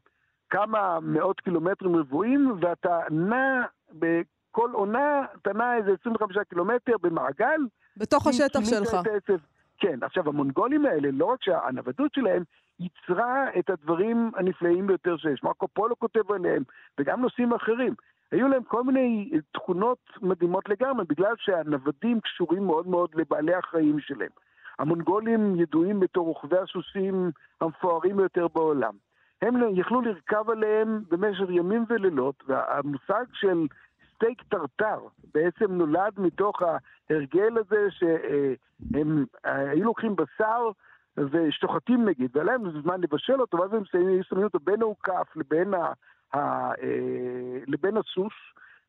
[0.53, 7.61] כמה מאות קילומטרים רבועים, ואתה נע בכל עונה, אתה נע איזה 25 קילומטר במעגל.
[7.97, 8.97] בתוך השטח שלך.
[9.77, 12.43] כן, עכשיו המונגולים האלה, לא רק שהנוודות שלהם
[12.79, 15.43] ייצרה את הדברים הנפלאים ביותר שיש.
[15.43, 16.63] מרקו פולו כותב עליהם,
[16.99, 17.93] וגם נושאים אחרים.
[18.31, 24.31] היו להם כל מיני תכונות מדהימות לגמרי, בגלל שהנוודים קשורים מאוד מאוד לבעלי החיים שלהם.
[24.79, 27.31] המונגולים ידועים בתור רוכבי הסוסים
[27.61, 28.93] המפוארים ביותר בעולם.
[29.47, 33.67] הם יכלו לרכב עליהם במשך ימים ולילות, והמושג של
[34.15, 34.99] סטייק טרטר
[35.33, 40.69] בעצם נולד מתוך ההרגל הזה שהם היו לוקחים בשר
[41.17, 43.83] ושוחטים נגיד, והיה להם זמן לבשל אותו, ואז הם
[44.21, 45.93] שמים אותו בין האוכף לבין, ה,
[46.33, 46.39] ה,
[46.71, 48.33] אה, לבין הסוס,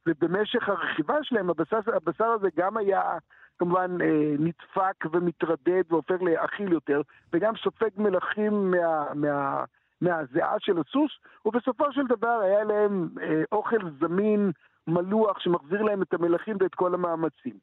[0.06, 3.18] ובמשך הרכיבה שלהם הבשר, הבשר הזה גם היה
[3.58, 7.00] כמובן אה, נדפק ומתרדד והופך לאכיל יותר,
[7.32, 9.64] וגם סופג מלחים מה, מה,
[10.04, 11.10] מהזיעה של הסוס,
[11.44, 14.52] ובסופו של דבר היה להם אה, אוכל זמין,
[14.86, 17.54] מלוח, שמחזיר להם את המלחים ואת כל המאמצים.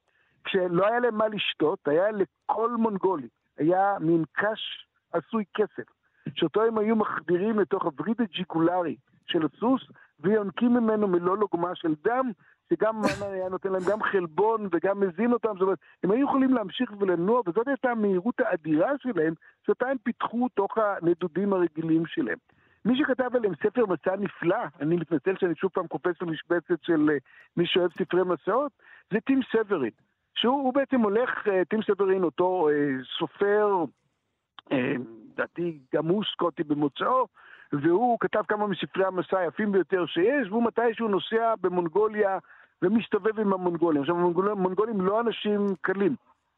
[0.44, 3.28] כשלא היה להם מה לשתות, היה לכל מונגולי,
[3.58, 5.84] היה מין קש עשוי כסף,
[6.36, 8.96] שאותו הם היו מחדירים לתוך הווריד הג'יקולרי
[9.28, 9.82] של הסוס,
[10.20, 12.32] ויונקים ממנו מלוא לוגמה של דם,
[12.74, 16.92] שגם היה נותן להם גם חלבון וגם מזין אותם, זאת אומרת, הם היו יכולים להמשיך
[17.00, 19.34] ולנוע, וזאת הייתה המהירות האדירה שלהם,
[19.66, 22.38] שאותה הם פיתחו תוך הנדודים הרגילים שלהם.
[22.86, 27.20] מי שכתב עליהם ספר מסע נפלא, אני מתנצל שאני שוב פעם קופץ למשבצת של uh,
[27.58, 28.72] מי שאוהב ספרי מסעות,
[29.14, 29.92] זה טים סברין.
[30.36, 33.86] שהוא בעצם הולך, uh, טים סברין, אותו uh, סופר,
[34.72, 37.28] לדעתי uh, גם הוא סקוטי במוצאו,
[37.74, 42.38] והוא כתב כמה מספרי המסע היפים ביותר שיש, והוא מתישהו נוסע במונגוליה
[42.82, 44.02] ומסתובב עם המונגולים.
[44.02, 46.16] עכשיו, המונגולים לא אנשים קלים.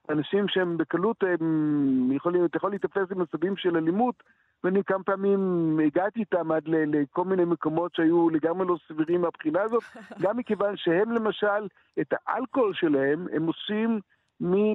[0.09, 4.23] אנשים שהם בקלות, הם יכולים, אתה יכול להיתפס עם מצבים של אלימות,
[4.63, 5.39] ואני כמה פעמים
[5.85, 9.83] הגעתי איתם עד לכל מיני מקומות שהיו לגמרי לא סבירים מהבחינה הזאת,
[10.21, 11.67] גם מכיוון שהם למשל,
[12.01, 13.99] את האלכוהול שלהם, הם עושים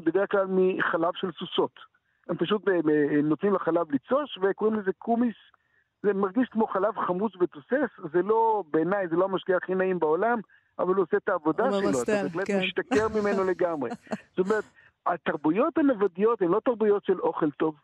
[0.05, 1.81] בדרך כלל מחלב של סוסות.
[2.29, 5.37] הם פשוט הם נותנים לחלב לצוש, וקוראים לזה קומיס.
[6.03, 10.41] זה מרגיש כמו חלב חמוץ ותוסס, זה לא, בעיניי, זה לא המשקיע הכי נעים בעולם,
[10.79, 12.61] אבל הוא עושה את העבודה שלו, אתה בהחלט כן.
[12.61, 13.91] משתכר ממנו לגמרי.
[14.37, 14.65] זאת אומרת,
[15.07, 17.75] התרבויות הנוודיות הן לא תרבויות של אוכל טוב,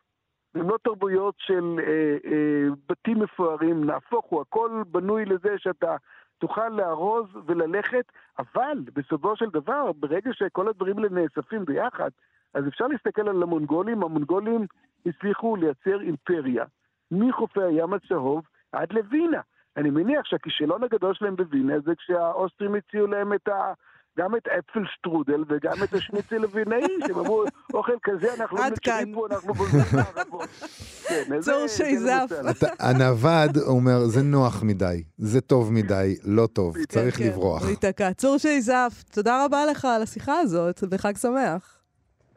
[0.54, 5.96] הן לא תרבויות של אה, אה, בתים מפוארים, נהפוך הוא, הכל בנוי לזה שאתה
[6.38, 8.04] תוכל לארוז וללכת,
[8.38, 12.10] אבל בסופו של דבר, ברגע שכל הדברים האלה נאספים ביחד,
[12.54, 14.66] אז אפשר להסתכל על המונגולים, המונגולים
[15.06, 16.64] הצליחו לייצר אימפריה,
[17.10, 19.40] מחופי הים הצהוב עד לווינה.
[19.76, 23.72] אני מניח שהכישלון הגדול שלהם בווינה זה כשהאוסטרים הציעו להם את ה...
[24.18, 27.44] גם את אפל שטרודל וגם את השניצל הווינאי, שהם אמרו,
[27.74, 30.48] אוכל כזה אנחנו לא מכירים פה, אנחנו בולזים מערבות.
[31.08, 32.30] כן, צור שייזף.
[32.78, 37.62] הנווד אומר, זה נוח מדי, זה טוב מדי, לא טוב, צריך כן, לברוח.
[37.62, 38.12] הוא ייתקע.
[38.12, 41.78] צור שייזף, תודה רבה לך על השיחה הזאת, וחג שמח.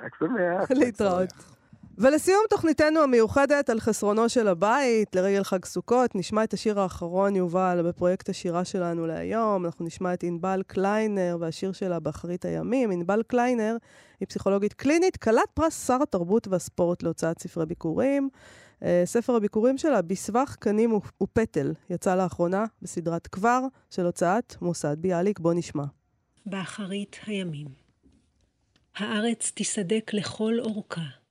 [0.01, 0.71] חג שמח.
[0.71, 1.56] להתראות.
[1.99, 7.81] ולסיום תוכניתנו המיוחדת על חסרונו של הבית, לרגל חג סוכות, נשמע את השיר האחרון, יובל,
[7.85, 9.65] בפרויקט השירה שלנו להיום.
[9.65, 12.91] אנחנו נשמע את ענבל קליינר והשיר שלה באחרית הימים.
[12.91, 13.77] ענבל קליינר
[14.19, 18.29] היא פסיכולוגית קלינית, כלת פרס שר התרבות והספורט להוצאת ספרי ביכורים.
[18.83, 25.39] אה, ספר הביקורים שלה, בסבך, קנים ופטל, יצא לאחרונה בסדרת כבר של הוצאת מוסד ביאליק.
[25.39, 25.83] בוא נשמע.
[26.45, 27.67] באחרית הימים.
[28.95, 31.26] הארץ תיסדק לכל אורכה.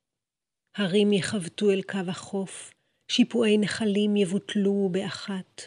[0.76, 2.74] הרים יכבטו אל קו החוף,
[3.08, 5.62] שיפועי נחלים יבוטלו באחת,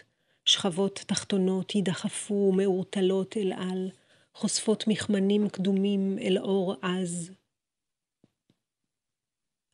[0.46, 3.90] שכבות תחתונות יידחפו מעורטלות אל על,
[4.34, 7.32] חושפות מכמנים קדומים אל אור עז.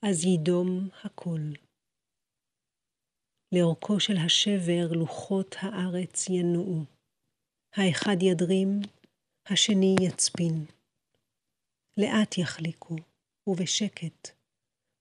[0.02, 1.42] אז יידום הכל.
[3.56, 6.84] לאורכו של השבר לוחות הארץ ינועו.
[7.74, 8.80] האחד ידרים,
[9.46, 10.66] השני יצפין.
[11.98, 12.96] לאט יחליקו,
[13.48, 14.45] ובשקט.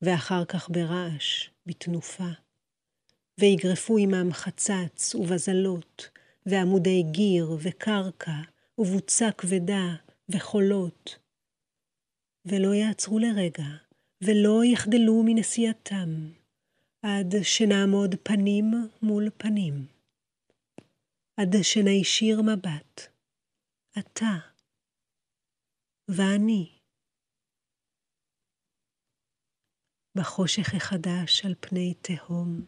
[0.05, 2.31] ואחר כך ברעש, בתנופה.
[3.41, 6.09] ויגרפו עמם חצץ ובזלות,
[6.47, 8.41] ועמודי גיר וקרקע,
[8.79, 9.95] ובוצה כבדה,
[10.29, 11.19] וחולות.
[12.47, 13.69] ולא יעצרו לרגע,
[14.21, 16.31] ולא יחדלו מנסיעתם,
[17.03, 19.87] עד שנעמוד פנים מול פנים.
[21.37, 23.01] עד שנישיר מבט,
[23.99, 24.39] אתה
[26.09, 26.84] ואני.
[30.15, 32.61] בחושך החדש על פני תהום,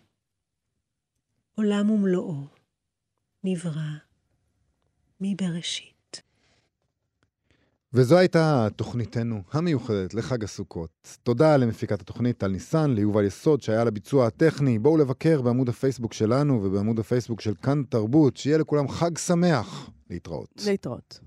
[1.55, 2.47] עולם ומלואו
[3.45, 3.91] נברא
[5.21, 6.23] מבראשית.
[7.93, 11.19] וזו הייתה תוכניתנו המיוחדת לחג הסוכות.
[11.23, 14.79] תודה למפיקת התוכנית טל ניסן, ליובל יסוד שהיה לביצוע הטכני.
[14.79, 18.37] בואו לבקר בעמוד הפייסבוק שלנו ובעמוד הפייסבוק של כאן תרבות.
[18.37, 19.91] שיהיה לכולם חג שמח.
[20.11, 20.63] להתראות.
[20.67, 21.21] להתראות.